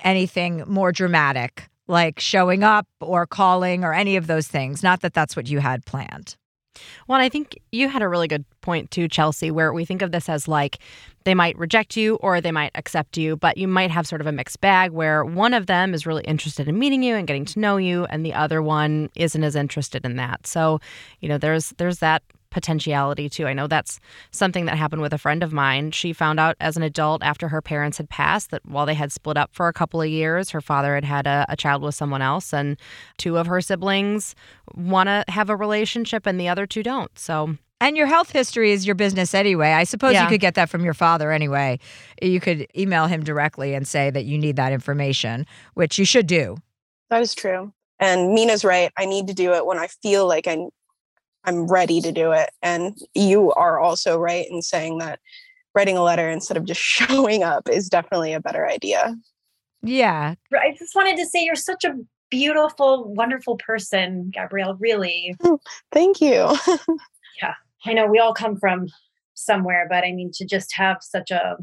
[0.02, 4.82] anything more dramatic like showing up or calling or any of those things.
[4.82, 6.36] Not that that's what you had planned.
[7.06, 10.12] Well, I think you had a really good point too, Chelsea, where we think of
[10.12, 10.78] this as like
[11.24, 14.26] they might reject you or they might accept you, but you might have sort of
[14.26, 17.44] a mixed bag where one of them is really interested in meeting you and getting
[17.44, 20.46] to know you, and the other one isn't as interested in that.
[20.46, 20.80] So,
[21.20, 22.22] you know, there's there's that
[22.52, 23.46] potentiality too.
[23.46, 23.98] I know that's
[24.30, 25.90] something that happened with a friend of mine.
[25.90, 29.10] She found out as an adult after her parents had passed that while they had
[29.10, 31.94] split up for a couple of years, her father had had a, a child with
[31.94, 32.76] someone else, and
[33.18, 34.34] two of her siblings
[34.74, 37.10] want to have a relationship and the other two don't.
[37.18, 39.72] So And your health history is your business anyway.
[39.72, 40.22] I suppose Yeah.
[40.22, 41.78] you could get that from your father anyway.
[42.20, 46.26] You could email him directly and say that you need that information, which you should
[46.28, 46.56] do.
[47.10, 47.72] that is true.
[47.98, 48.90] And Mena's right.
[48.96, 50.70] I need to do it when I feel like I'm
[51.44, 52.50] I'm ready to do it.
[52.62, 55.20] And you are also right in saying that
[55.74, 59.16] writing a letter instead of just showing up is definitely a better idea.
[59.82, 60.34] Yeah.
[60.52, 61.96] I just wanted to say you're such a
[62.30, 64.76] beautiful, wonderful person, Gabrielle.
[64.76, 65.34] Really.
[65.42, 65.58] Mm,
[65.92, 66.56] thank you.
[67.40, 67.54] Yeah.
[67.86, 68.88] I know we all come from
[69.32, 71.56] somewhere, but I mean to just have such a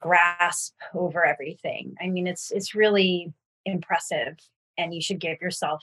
[0.00, 1.94] grasp over everything.
[2.02, 3.32] I mean it's it's really
[3.64, 4.36] impressive
[4.76, 5.80] and you should give yourself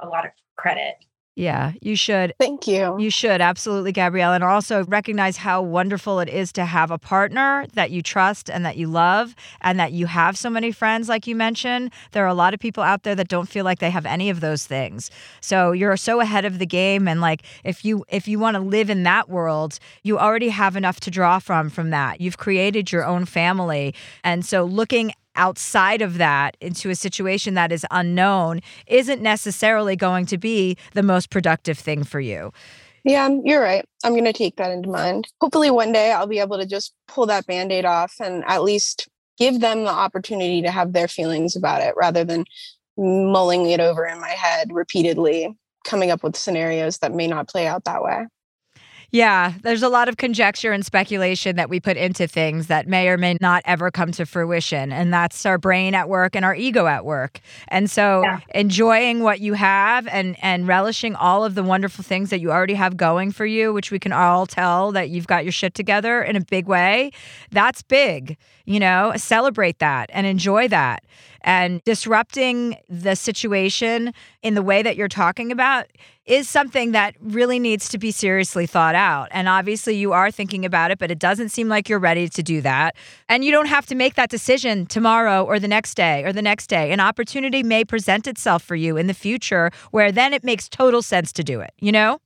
[0.00, 0.94] a lot of credit.
[1.34, 1.72] Yeah.
[1.80, 2.34] You should.
[2.38, 2.96] Thank you.
[2.98, 7.66] You should absolutely, Gabrielle, and also recognize how wonderful it is to have a partner
[7.72, 11.26] that you trust and that you love, and that you have so many friends, like
[11.26, 11.90] you mentioned.
[12.10, 14.28] There are a lot of people out there that don't feel like they have any
[14.28, 15.10] of those things.
[15.40, 18.60] So you're so ahead of the game, and like if you if you want to
[18.60, 22.20] live in that world, you already have enough to draw from from that.
[22.20, 27.72] You've created your own family, and so looking outside of that into a situation that
[27.72, 32.52] is unknown isn't necessarily going to be the most productive thing for you.
[33.04, 33.84] Yeah, you're right.
[34.04, 35.26] I'm going to take that into mind.
[35.40, 38.62] Hopefully, one day I'll be able to just pull that band aid off and at
[38.62, 39.08] least
[39.38, 42.44] give them the opportunity to have their feelings about it rather than
[42.96, 45.48] mulling it over in my head repeatedly,
[45.84, 48.26] coming up with scenarios that may not play out that way.
[49.14, 53.08] Yeah, there's a lot of conjecture and speculation that we put into things that may
[53.10, 54.90] or may not ever come to fruition.
[54.90, 57.40] And that's our brain at work and our ego at work.
[57.68, 58.38] And so Yeah.
[58.54, 62.72] enjoying what you have and and relishing all of the wonderful things that you already
[62.72, 66.22] have going for you, which we can all tell that you've got your shit together
[66.22, 67.10] in a big way,
[67.50, 68.38] that's big.
[68.64, 71.04] You know, celebrate that and enjoy that.
[71.44, 75.86] And disrupting the situation in the way that you're talking about
[76.24, 79.28] is something that really needs to be seriously thought out.
[79.32, 82.42] And obviously, you are thinking about it, but it doesn't seem like you're ready to
[82.42, 82.94] do that.
[83.28, 86.42] And you don't have to make that decision tomorrow or the next day or the
[86.42, 86.92] next day.
[86.92, 91.02] An opportunity may present itself for you in the future where then it makes total
[91.02, 92.20] sense to do it, you know?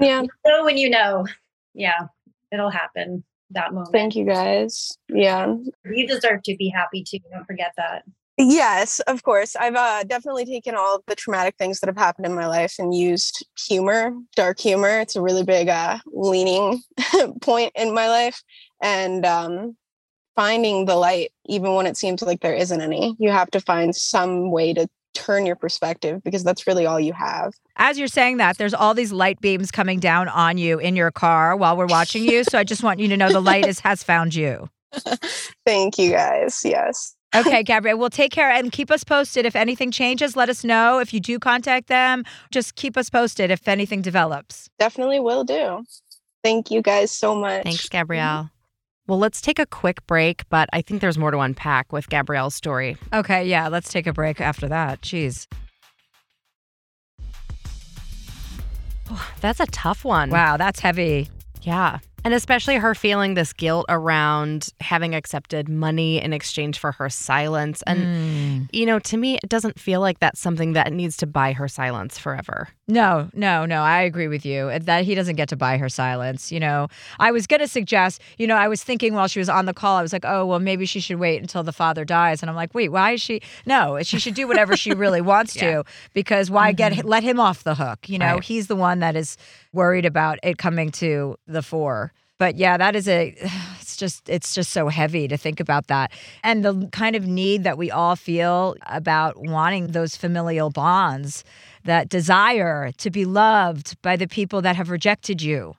[0.00, 0.22] Yeah.
[0.22, 1.26] You know when you know.
[1.74, 2.06] Yeah,
[2.50, 3.24] it'll happen.
[3.50, 3.92] That moment.
[3.92, 4.96] Thank you guys.
[5.10, 5.54] Yeah.
[5.84, 7.18] You deserve to be happy too.
[7.30, 8.04] Don't forget that.
[8.38, 9.54] Yes, of course.
[9.56, 12.76] I've uh, definitely taken all of the traumatic things that have happened in my life
[12.78, 15.00] and used humor, dark humor.
[15.00, 16.82] It's a really big uh, leaning
[17.42, 18.42] point in my life.
[18.82, 19.76] And um,
[20.34, 23.94] finding the light, even when it seems like there isn't any, you have to find
[23.94, 27.52] some way to turn your perspective because that's really all you have.
[27.76, 31.10] As you're saying that, there's all these light beams coming down on you in your
[31.10, 32.44] car while we're watching you.
[32.44, 34.70] So I just want you to know the light is, has found you.
[35.66, 36.62] Thank you guys.
[36.64, 37.14] Yes.
[37.34, 39.46] Okay, Gabrielle, well, take care and keep us posted.
[39.46, 40.98] If anything changes, let us know.
[40.98, 44.68] If you do contact them, just keep us posted if anything develops.
[44.78, 45.84] Definitely will do.
[46.44, 47.62] Thank you guys so much.
[47.62, 48.50] Thanks, Gabrielle.
[49.06, 52.54] Well, let's take a quick break, but I think there's more to unpack with Gabrielle's
[52.54, 52.96] story.
[53.12, 55.00] Okay, yeah, let's take a break after that.
[55.00, 55.46] Jeez.
[59.40, 60.30] That's a tough one.
[60.30, 61.28] Wow, that's heavy.
[61.62, 61.98] Yeah.
[62.24, 67.82] And especially her feeling this guilt around having accepted money in exchange for her silence.
[67.86, 68.68] And, Mm.
[68.72, 71.66] you know, to me, it doesn't feel like that's something that needs to buy her
[71.68, 72.68] silence forever.
[72.88, 73.82] No, no, no.
[73.82, 76.50] I agree with you that he doesn't get to buy her silence.
[76.50, 76.88] You know,
[77.20, 79.72] I was going to suggest, you know, I was thinking while she was on the
[79.74, 82.42] call, I was like, oh, well, maybe she should wait until the father dies.
[82.42, 83.40] And I'm like, wait, why is she?
[83.66, 87.06] No, she should do whatever she really wants to because why get, mm-hmm.
[87.06, 88.08] let him off the hook?
[88.08, 88.44] You know, Right.
[88.44, 89.36] he's the one that is
[89.72, 92.12] worried about it coming to the fore.
[92.38, 93.36] But yeah, that is a,
[93.80, 96.10] it's just, it's just so heavy to think about that.
[96.42, 101.44] And the kind of need that we all feel about wanting those familial bonds
[101.84, 105.74] that desire to be loved by the people that have rejected you.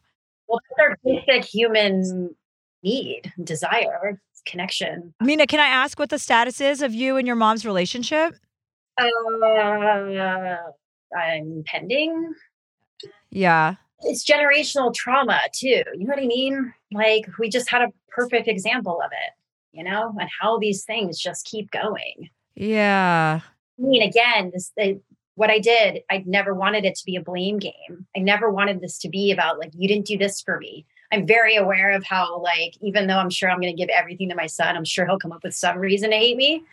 [0.47, 2.35] Well, that's our basic human
[2.83, 5.13] need, desire, connection.
[5.21, 8.35] Mena, can I ask what the status is of you and your mom's relationship?
[8.97, 9.07] Uh,
[11.17, 12.33] I'm pending.
[13.31, 13.75] Yeah.
[14.01, 15.83] It's generational trauma too.
[15.95, 16.73] You know what I mean?
[16.91, 21.17] Like we just had a perfect example of it, you know, and how these things
[21.17, 22.29] just keep going.
[22.55, 23.39] Yeah.
[23.79, 24.99] I mean, again, this the,
[25.35, 26.01] what I did.
[26.09, 28.05] I never wanted it to be a blame game.
[28.15, 30.85] I never wanted this to be about like you didn't do this for me.
[31.11, 34.29] I'm very aware of how like even though I'm sure I'm going to give everything
[34.29, 36.63] to my son, I'm sure he'll come up with some reason to hate me,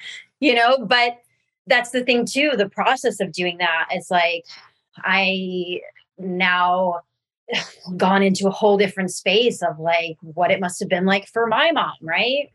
[0.40, 0.84] you know.
[0.84, 1.18] But
[1.66, 2.52] that's the thing too.
[2.56, 4.44] The process of doing that is like
[4.98, 5.80] I
[6.18, 7.00] now
[7.96, 11.46] gone into a whole different space of like what it must have been like for
[11.46, 12.50] my mom, right?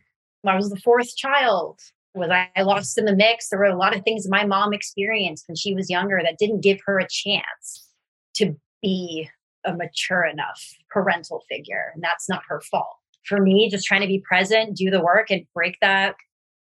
[0.47, 1.80] I was the fourth child.
[2.16, 3.49] Was I lost in the mix?
[3.49, 6.61] There were a lot of things my mom experienced when she was younger that didn't
[6.61, 7.89] give her a chance
[8.36, 9.30] to be
[9.66, 11.91] a mature enough parental figure.
[11.93, 12.95] And that's not her fault.
[13.26, 16.16] For me, just trying to be present, do the work and break that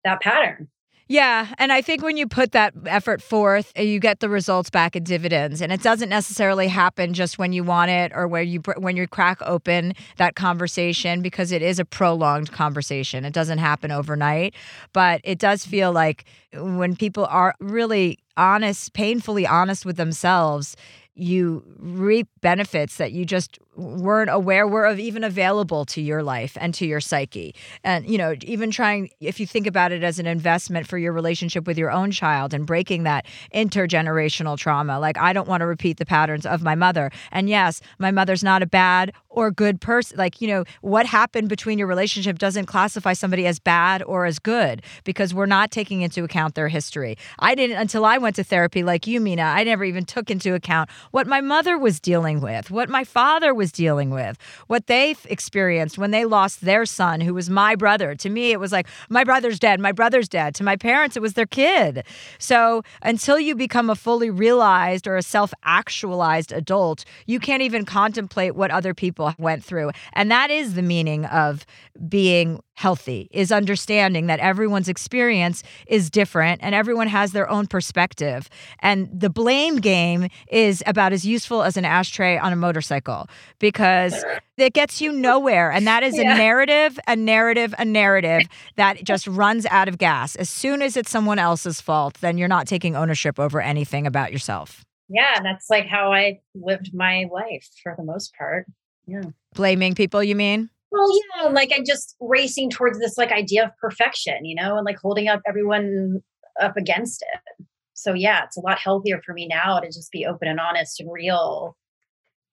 [0.03, 0.67] that pattern.
[1.07, 4.71] Yeah, and I think when you put that effort forth, uh, you get the results
[4.71, 8.41] back in dividends, and it doesn't necessarily happen just when you want it or where
[8.41, 13.23] you when you crack open that conversation because it is a prolonged conversation.
[13.23, 14.55] It doesn't happen overnight,
[14.93, 20.75] but it does feel like when people are really honest, painfully honest with themselves,
[21.13, 26.57] you reap benefits that you just weren't aware were of even available to your life
[26.59, 27.53] and to your psyche.
[27.83, 31.11] And, you know, even trying, if you think about it as an investment for your
[31.11, 35.65] relationship with your own child and breaking that intergenerational trauma, like I don't want to
[35.65, 37.11] repeat the patterns of my mother.
[37.31, 40.17] And yes, my mother's not a bad or good person.
[40.17, 44.39] Like, you know, what happened between your relationship doesn't classify somebody as bad or as
[44.39, 47.17] good because we're not taking into account their history.
[47.39, 50.53] I didn't until I went to therapy, like you, Mena, I never even took into
[50.53, 54.37] account what my mother was dealing with, what my father was dealing with,
[54.67, 58.15] what they experienced when they lost their son, who was my brother.
[58.15, 60.55] To me, it was like, my brother's dead, my brother's dead.
[60.55, 62.05] To my parents, it was their kid.
[62.39, 67.85] So until you become a fully realized or a self actualized adult, you can't even
[67.85, 69.91] contemplate what other people went through.
[70.13, 71.65] And that is the meaning of
[72.07, 78.49] being healthy is understanding that everyone's experience is different and everyone has their own perspective
[78.79, 83.27] and the blame game is about as useful as an ashtray on a motorcycle
[83.59, 84.23] because
[84.57, 86.33] it gets you nowhere and that is Yeah.
[86.33, 88.43] a narrative a narrative a narrative
[88.75, 92.47] that just runs out of gas as soon as it's someone else's fault then you're
[92.49, 97.69] not taking ownership over anything about yourself Yeah, that's like how I lived my life
[97.81, 98.65] for the most part.
[99.07, 99.21] Yeah.
[99.53, 101.09] blaming people you mean Well,
[101.43, 104.97] yeah, like I'm just racing towards this like idea of perfection, you know, and like
[104.97, 106.21] holding up everyone
[106.61, 107.65] up against it.
[107.93, 110.99] So yeah, it's a lot healthier for me now to just be open and honest
[111.01, 111.75] and real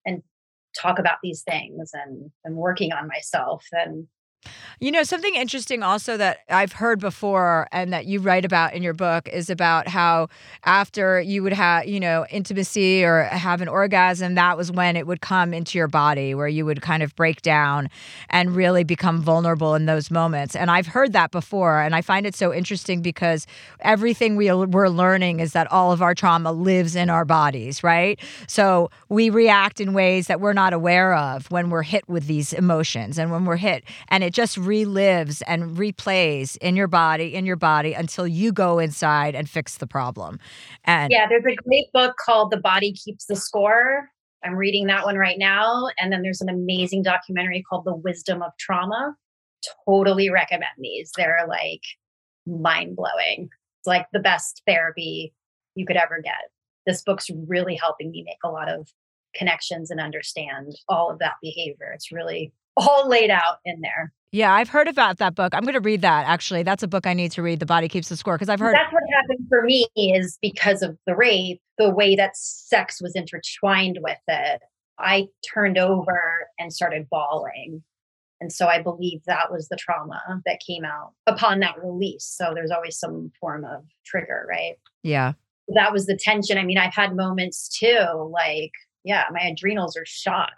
[0.05, 0.23] and
[0.77, 4.09] talk about these things and and working on myself than
[4.81, 8.83] You know, something interesting also that I've heard before and that you write about in
[8.83, 10.29] your book is about how
[10.65, 15.07] after you would have, you know, intimacy or have an orgasm, that was when it
[15.07, 17.89] would come into your body where you would kind of break down
[18.31, 20.57] and really become vulnerable in those moments.
[20.57, 21.81] And I've heard that before.
[21.81, 23.47] And I find it so interesting because
[23.81, 28.19] everything we, we're learning is that all of our trauma lives in our bodies, right?
[28.49, 32.53] So we react in ways that we're not aware of when we're hit with these
[32.53, 33.85] emotions and when we're hit.
[34.09, 38.79] And it just relives and replays in your body, in your body until you go
[38.79, 40.39] inside and fix the problem.
[40.85, 44.09] And yeah, there's a great book called The Body Keeps the Score.
[44.45, 45.89] I'm reading that one right now.
[45.99, 49.15] And then there's an amazing documentary called The Wisdom of Trauma.
[49.87, 51.13] Totally recommend these.
[51.17, 51.83] They're like
[52.47, 53.49] mind blowing.
[53.81, 55.33] It's like the best therapy
[55.75, 56.51] you could ever get.
[56.87, 58.89] This book's really helping me make a lot of
[59.35, 61.93] connections and understand all of that behavior.
[61.95, 64.13] It's really all laid out in there.
[64.33, 65.55] Yeah, I've heard about that book.
[65.55, 66.63] I'm going to read that actually.
[66.63, 67.61] That's a book I need to read.
[67.61, 70.83] The Body Keeps the Score because I've heard That's what happened for me is because
[70.83, 74.63] of the rape, the way that sex was intertwined with it.
[74.99, 77.83] I turned over and started bawling.
[78.41, 82.25] And so I believe that was the trauma that came out upon that release.
[82.25, 84.77] So there's always some form of trigger, right?
[85.03, 85.35] Yeah.
[85.75, 86.57] That was the tension.
[86.57, 88.73] I mean, I've had moments too, like,
[89.05, 90.53] yeah, my adrenals are shot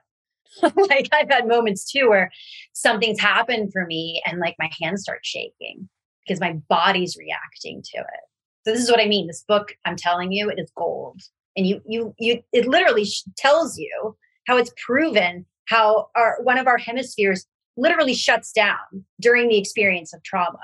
[0.88, 2.30] like I've had moments too where
[2.72, 5.88] something's happened for me and like my hands start shaking
[6.26, 8.20] because my body's reacting to it.
[8.64, 9.26] So this is what I mean.
[9.26, 11.20] This book, I'm telling you, it is gold.
[11.56, 16.66] And you, you, you, it literally tells you how it's proven how our one of
[16.66, 17.46] our hemispheres
[17.76, 20.58] literally shuts down during the experience of trauma.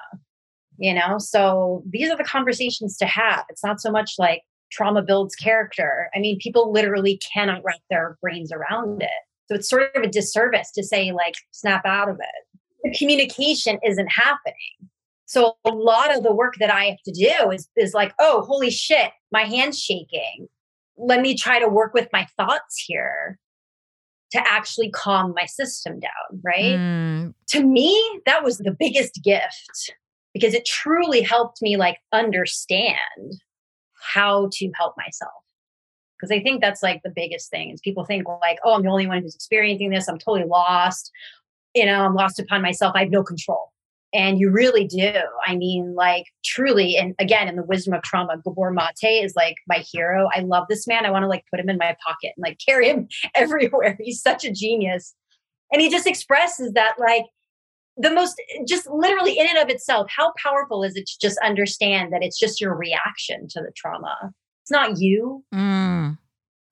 [0.79, 3.45] You know, so these are the conversations to have.
[3.51, 6.09] It's not so much like trauma builds character.
[6.15, 9.11] I mean, people literally cannot wrap their brains around it.
[9.51, 12.59] So it's sort of a disservice to say, like, snap out of it.
[12.85, 14.89] The communication isn't happening.
[15.27, 18.43] So a lot of the work that I have to do is, is like, oh,
[18.43, 20.47] holy shit, my hand's shaking.
[20.97, 23.41] Let me try to work with my thoughts here
[24.31, 26.77] to actually calm my system down, right?
[26.77, 27.35] Mm.
[27.49, 29.95] To me, that was the biggest gift
[30.33, 33.35] because it truly helped me like understand
[34.01, 35.33] how to help myself
[36.21, 38.91] because I think that's like the biggest thing is people think like, oh, I'm the
[38.91, 40.09] only one who's experiencing this.
[40.09, 41.11] I'm totally lost.
[41.75, 42.93] You know, I'm lost upon myself.
[42.95, 43.73] I have no control.
[44.13, 45.13] And you really do.
[45.47, 49.55] I mean, like truly, and again, in the wisdom of trauma, Gabor Mate is like
[49.69, 50.29] my hero.
[50.35, 51.07] I love this man.
[51.07, 53.97] I want to like put him in my pocket and like carry him everywhere.
[54.01, 55.15] He's such a genius.
[55.73, 57.25] And he just expresses that like
[57.97, 62.13] the most just literally in and of itself, how powerful is it to just understand
[62.13, 64.33] that it's just your reaction to the trauma?
[64.71, 65.43] It's not you.
[65.53, 66.17] Mm.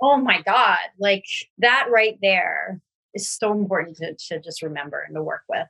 [0.01, 0.79] Oh my God.
[1.01, 1.25] Like
[1.59, 2.81] that right there
[3.13, 5.67] is so important to, to just remember and to work with.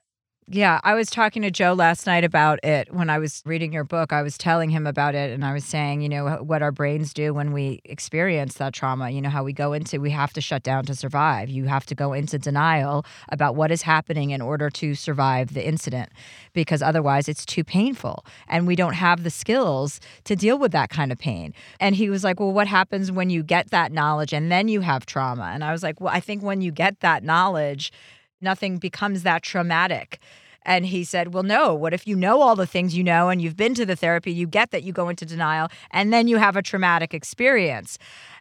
[0.51, 3.85] Yeah, I was talking to Joe last night about it when I was reading your
[3.85, 4.15] book.
[4.15, 7.13] I was telling him about it and I was saying, you know, what our brains
[7.13, 9.11] do when we experience that trauma.
[9.11, 11.51] You know, how we go into, we have to shut down to survive.
[11.51, 15.69] You have to go into denial about what is happening in order to survive the
[15.69, 16.09] incident
[16.55, 20.89] because otherwise it's too painful and we don't have the skills to deal with that
[20.89, 21.53] kind of pain.
[21.79, 24.81] And he was like, well, what happens when you get that knowledge and then you
[24.81, 25.51] have trauma?
[25.53, 27.93] And I was like, well, I think when you get that knowledge,
[28.41, 30.21] nothing becomes that traumatic.
[30.63, 33.41] And he said, Well, no, what if you know all the things you know and
[33.41, 36.37] you've been to the therapy, you get that you go into denial, and then you
[36.37, 37.99] have a traumatic experience?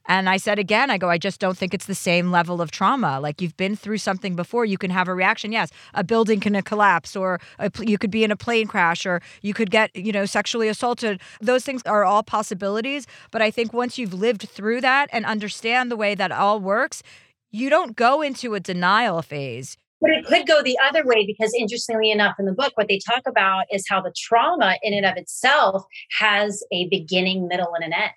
[0.09, 2.71] And I said again, I go, I just don't think it's the same level of
[2.71, 3.19] trauma.
[3.19, 5.51] Like you've been through something before, you can have a reaction.
[5.51, 9.21] Yes, a building can collapse, or a, you could be in a plane crash, or
[9.41, 11.21] you could get, you know, sexually assaulted.
[11.39, 13.05] Those things are all possibilities.
[13.31, 17.03] But I think once you've lived through that and understand the way that all works,
[17.51, 19.77] you don't go into a denial phase.
[19.99, 22.99] But it could go the other way because, interestingly enough, in the book, what they
[22.99, 25.83] talk about is how the trauma in and of itself
[26.19, 28.11] has a beginning, middle, and an end.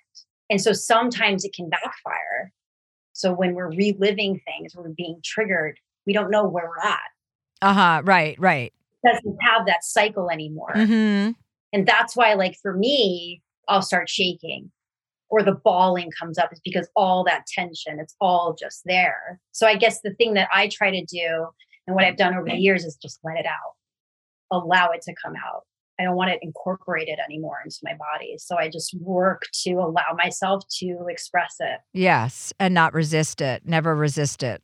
[0.49, 2.51] And so sometimes it can backfire.
[3.13, 6.99] So when we're reliving things, we're being triggered, we don't know where we're at.
[7.61, 8.01] Uh huh.
[8.03, 8.73] Right, right.
[9.03, 10.73] It doesn't have that cycle anymore.
[10.75, 11.31] Mm-hmm.
[11.73, 14.71] And that's why, like, for me, I'll start shaking
[15.31, 19.39] or the bawling comes up is because all that tension, it's all just there.
[19.53, 21.47] So I guess the thing that I try to do
[21.87, 23.75] and what I've done over the years is just let it out,
[24.51, 25.63] allow it to come out.
[25.99, 28.35] I don't want it incorporated anymore into my body.
[28.39, 31.79] So I just work to allow myself to express it.
[31.93, 32.53] Yes.
[32.59, 34.63] And not resist it, never resist it.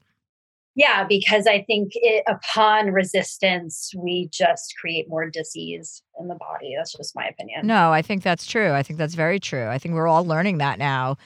[0.78, 6.76] Yeah, because I think it, upon resistance, we just create more disease in the body.
[6.78, 7.66] That's just my opinion.
[7.66, 8.74] No, I think that's true.
[8.74, 9.68] I think that's very true.
[9.68, 11.18] I think we're all learning that now.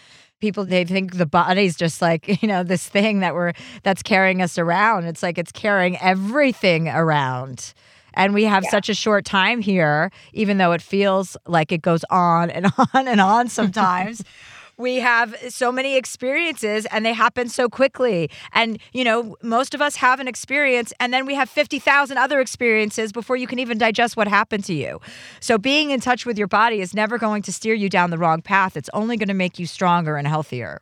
[0.42, 4.42] People they think the body's just like, you know, this thing that we're that's carrying
[4.42, 5.06] us around.
[5.06, 7.74] It's like it's carrying everything around.
[8.16, 8.72] And we have Yeah.
[8.72, 13.08] such a short time here, even though it feels like it goes on and on
[13.08, 14.24] and on sometimes.
[14.78, 18.30] we have so many experiences and they happen so quickly.
[18.54, 22.40] And, you know, most of us have an experience and then we have 50,000 other
[22.40, 25.00] experiences before you can even digest what happened to you.
[25.40, 28.18] So being in touch with your body is never going to steer you down the
[28.18, 28.76] wrong path.
[28.78, 30.82] It's only going to make you stronger and healthier.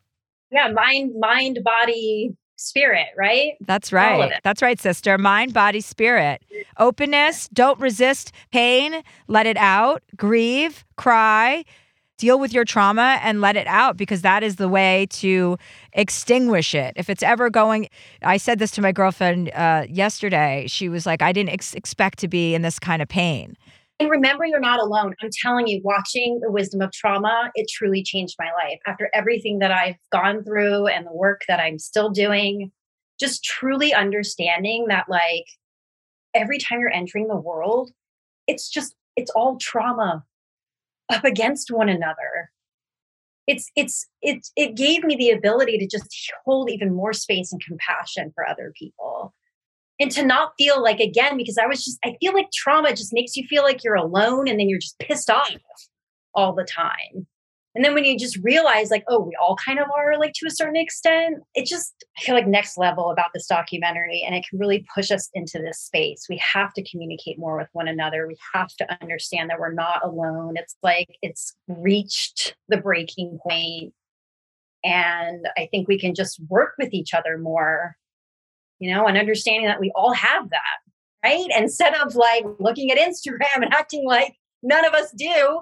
[0.51, 3.53] Yeah, mind, mind, body, spirit, right?
[3.61, 4.33] That's right.
[4.43, 5.17] That's right, sister.
[5.17, 6.43] Mind, body, spirit.
[6.77, 7.47] Openness.
[7.53, 9.01] Don't resist pain.
[9.27, 10.03] Let it out.
[10.17, 10.83] Grieve.
[10.97, 11.63] Cry.
[12.19, 15.57] Deal with your trauma and let it out because that is the way to
[15.93, 16.93] extinguish it.
[16.97, 17.87] If it's ever going,
[18.21, 20.65] I said this to my girlfriend uh, yesterday.
[20.67, 23.55] She was like, I didn't ex- expect to be in this kind of pain.
[24.01, 25.15] And remember, you're not alone.
[25.21, 28.79] I'm telling you, watching the wisdom of trauma, it truly changed my life.
[28.85, 32.71] After everything that I've gone through and the work that I'm still doing,
[33.17, 35.45] just truly understanding that, like,
[36.33, 37.91] every time you're entering the world,
[38.45, 40.25] it's just, it's all trauma
[41.09, 42.51] up against one another.
[43.47, 47.61] It's, it's, it, it gave me the ability to just hold even more space and
[47.63, 49.33] compassion for other people
[49.99, 53.13] and to not feel like again because i was just i feel like trauma just
[53.13, 55.49] makes you feel like you're alone and then you're just pissed off
[56.33, 57.27] all the time
[57.75, 60.47] and then when you just realize like oh we all kind of are like to
[60.47, 64.45] a certain extent it just i feel like next level about this documentary and it
[64.49, 66.25] can really push us into this space.
[66.29, 68.27] We have to communicate more with one another.
[68.27, 70.53] We have to understand that we're not alone.
[70.55, 73.93] It's like it's reached the breaking point.
[74.83, 77.95] And i think we can just work with each other more
[78.79, 80.79] you know, and understanding that we all have that,
[81.23, 81.47] right?
[81.55, 85.59] Instead of like looking at Instagram and acting like none of us do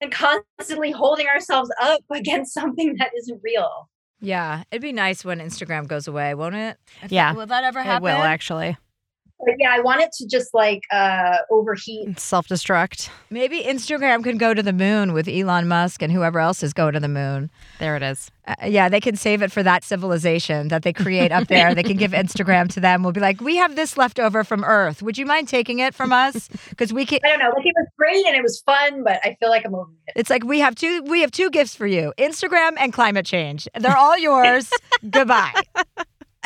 [0.00, 3.88] and constantly holding ourselves up against something that isn't real.
[4.20, 6.78] Yeah, it'd be nice when Instagram goes away, won't it?
[7.02, 7.32] If Yeah.
[7.34, 8.02] Will that ever It happen?
[8.04, 8.76] will actually
[9.38, 12.18] But yeah, I want it to just like uh overheat.
[12.18, 13.10] self destruct.
[13.30, 16.94] Maybe Instagram can go to the moon with Elon Musk and whoever else is going
[16.94, 17.50] to the moon.
[17.78, 18.30] There it is.
[18.48, 21.74] Uh, yeah, they can save it for that civilization that they create up there.
[21.74, 23.02] they can give Instagram to them.
[23.02, 25.02] We'll be like, we have this left over from Earth.
[25.02, 26.48] Would you mind taking it from us?
[26.70, 27.18] Because we can.
[27.24, 29.64] I don't know, like it was great and it was fun, but I feel like
[29.66, 30.12] I'm over it.
[30.16, 31.02] It's like we have two.
[31.02, 33.68] We have two gifts for you: Instagram and climate change.
[33.78, 34.70] They're all yours.
[35.10, 35.52] Goodbye.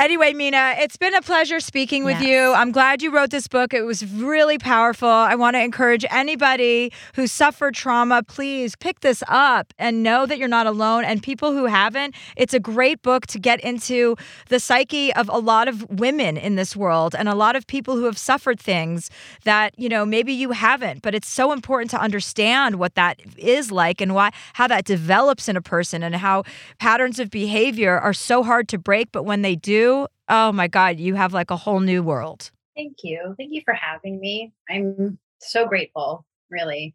[0.01, 2.27] Anyway, Mena, it's been a pleasure speaking with Yes.
[2.27, 2.55] you.
[2.55, 3.75] I'm glad you wrote this book.
[3.75, 5.07] It was really powerful.
[5.11, 10.39] I want to encourage anybody who suffered trauma, please pick this up and know that
[10.39, 11.05] you're not alone.
[11.05, 14.17] And people who haven't, it's a great book to get into
[14.49, 17.95] the psyche of a lot of women in this world and a lot of people
[17.97, 19.11] who have suffered things
[19.45, 23.71] that, you know, maybe you haven't, but it's so important to understand what that is
[23.71, 26.43] like and why how that develops in a person and how
[26.79, 29.90] patterns of behavior are so hard to break, but when they do,
[30.29, 32.51] oh my God, you have like a whole new world.
[32.77, 33.35] Thank you.
[33.39, 34.53] Thank you for having me.
[34.71, 36.95] I'm so grateful, really.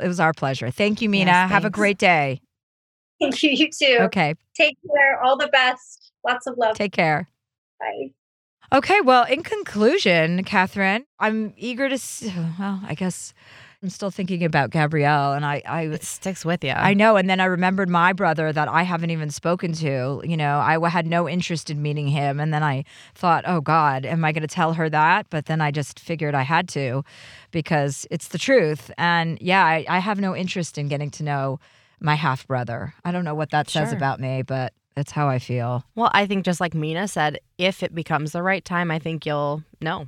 [0.00, 0.70] It was our pleasure.
[0.70, 1.30] Thank you, Mena.
[1.30, 2.40] Yes, have a great day.
[3.20, 3.98] Thank you, you too.
[4.02, 4.34] Okay.
[4.54, 5.22] Take care.
[5.22, 6.12] All the best.
[6.24, 6.76] Lots of love.
[6.76, 7.28] Take care.
[7.80, 8.10] Bye.
[8.76, 9.00] Okay.
[9.00, 12.28] Well, in conclusion, Catherine, I'm eager to, s-
[12.58, 13.32] well, I guess
[13.82, 16.70] I'm still thinking about Gabrielle and I, I, It sticks with you.
[16.70, 17.16] I know.
[17.16, 20.22] And then I remembered my brother that I haven't even spoken to.
[20.24, 22.40] You know, I had no interest in meeting him.
[22.40, 25.26] And then I thought, oh God, am I going to tell her that?
[25.30, 27.04] But then I just figured I had to
[27.50, 28.90] because it's the truth.
[28.96, 31.60] And yeah, I, I have no interest in getting to know
[32.00, 32.94] my half brother.
[33.04, 33.96] I don't know what that says Sure.
[33.96, 35.84] about me, but that's how I feel.
[35.94, 39.26] Well, I think just like Mena said, if it becomes the right time, I think
[39.26, 40.06] you'll know.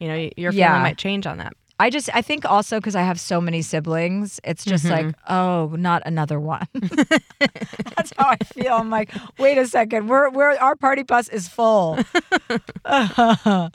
[0.00, 0.82] You know, your feeling Yeah.
[0.82, 1.52] might change on that.
[1.80, 5.74] I just, I think also because I have so many siblings, it's just like, oh,
[5.78, 6.66] not another one.
[6.74, 8.74] That's how I feel.
[8.74, 11.98] I'm like, wait a second, we're, we're, our party bus is full.
[12.84, 13.70] uh,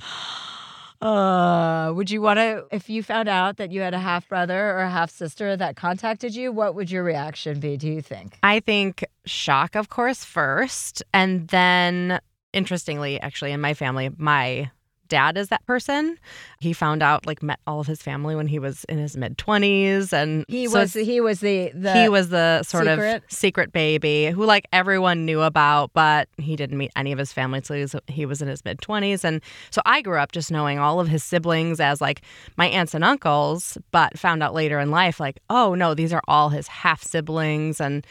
[1.95, 4.81] would you want to, if you found out that you had a half brother or
[4.81, 8.37] a half sister that contacted you, what would your reaction be, do you think?
[8.43, 11.01] I think shock, of course, first.
[11.11, 12.19] And then,
[12.53, 14.69] interestingly, actually, in my family, my
[15.07, 16.17] dad is that person.
[16.59, 19.37] He found out, like, met all of his family when he was in his mid
[19.37, 20.13] 20s.
[20.13, 23.23] And He so was, he was the, the, he was the sort secret?
[23.23, 27.31] of secret baby who like everyone knew about, but he didn't meet any of his
[27.33, 29.23] family until he was, he was in his mid 20s.
[29.23, 29.41] And
[29.71, 32.21] so I grew up just knowing all of his siblings as like
[32.57, 36.21] my aunts and uncles, but found out later in life, like, oh no, these are
[36.27, 37.79] all his half siblings.
[37.79, 38.05] And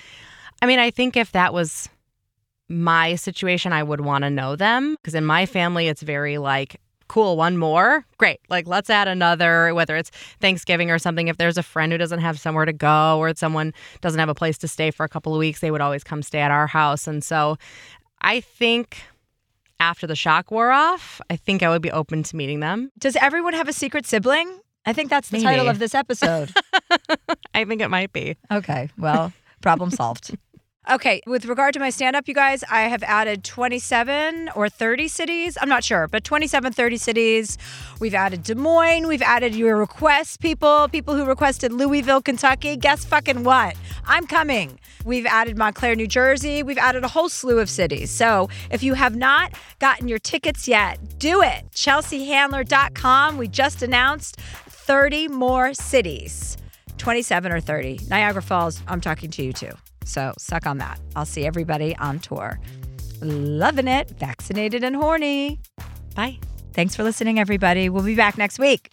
[0.63, 1.89] I mean, I think if that was
[2.69, 6.81] my situation, I would want to know them because in my family, it's very like,
[7.09, 8.05] cool, one more.
[8.19, 8.41] Great.
[8.49, 10.11] Like, let's add another, whether it's
[10.41, 11.29] Thanksgiving or something.
[11.29, 14.35] If there's a friend who doesn't have somewhere to go or someone doesn't have a
[14.35, 16.67] place to stay for a couple of weeks, they would always come stay at our
[16.67, 17.07] house.
[17.07, 17.57] And so
[18.21, 19.03] I think
[19.81, 22.91] after the shock wore off, I think I would be open to meeting them.
[22.99, 24.59] Does everyone have a secret sibling?
[24.87, 26.53] I think that's the title of this episode.
[27.55, 28.37] I think it might be.
[28.51, 29.33] okay, well,
[29.63, 30.37] problem solved.
[30.91, 35.09] Okay, with regard to my stand up, you guys, I have added 27 or 30
[35.09, 35.57] cities.
[35.59, 37.57] I'm not sure, but 27, 30 cities.
[38.01, 39.07] We've added Des Moines.
[39.07, 42.77] We've added your requests, people, people who requested Louisville, Kentucky.
[42.77, 43.77] Guess fucking what?
[44.05, 44.79] I'm coming.
[45.07, 46.63] We've added Montclair, New Jersey.
[46.63, 48.11] We've added a whole slew of cities.
[48.11, 51.65] So if you have not gotten your tickets yet, do it.
[51.73, 53.39] ChelseaHandler.com.
[53.39, 54.37] We just announced
[54.69, 56.59] 30 more cities
[56.99, 58.01] 27 or 30.
[58.11, 59.73] Niagara Falls, I'm talking to you too.
[60.05, 61.01] So suck on that.
[61.17, 62.61] I'll see everybody on tour.
[63.21, 64.11] Loving it.
[64.19, 65.61] Vaccinated and horny.
[66.15, 66.39] Bye.
[66.73, 67.89] Thanks for listening, everybody.
[67.89, 68.93] We'll be back next week.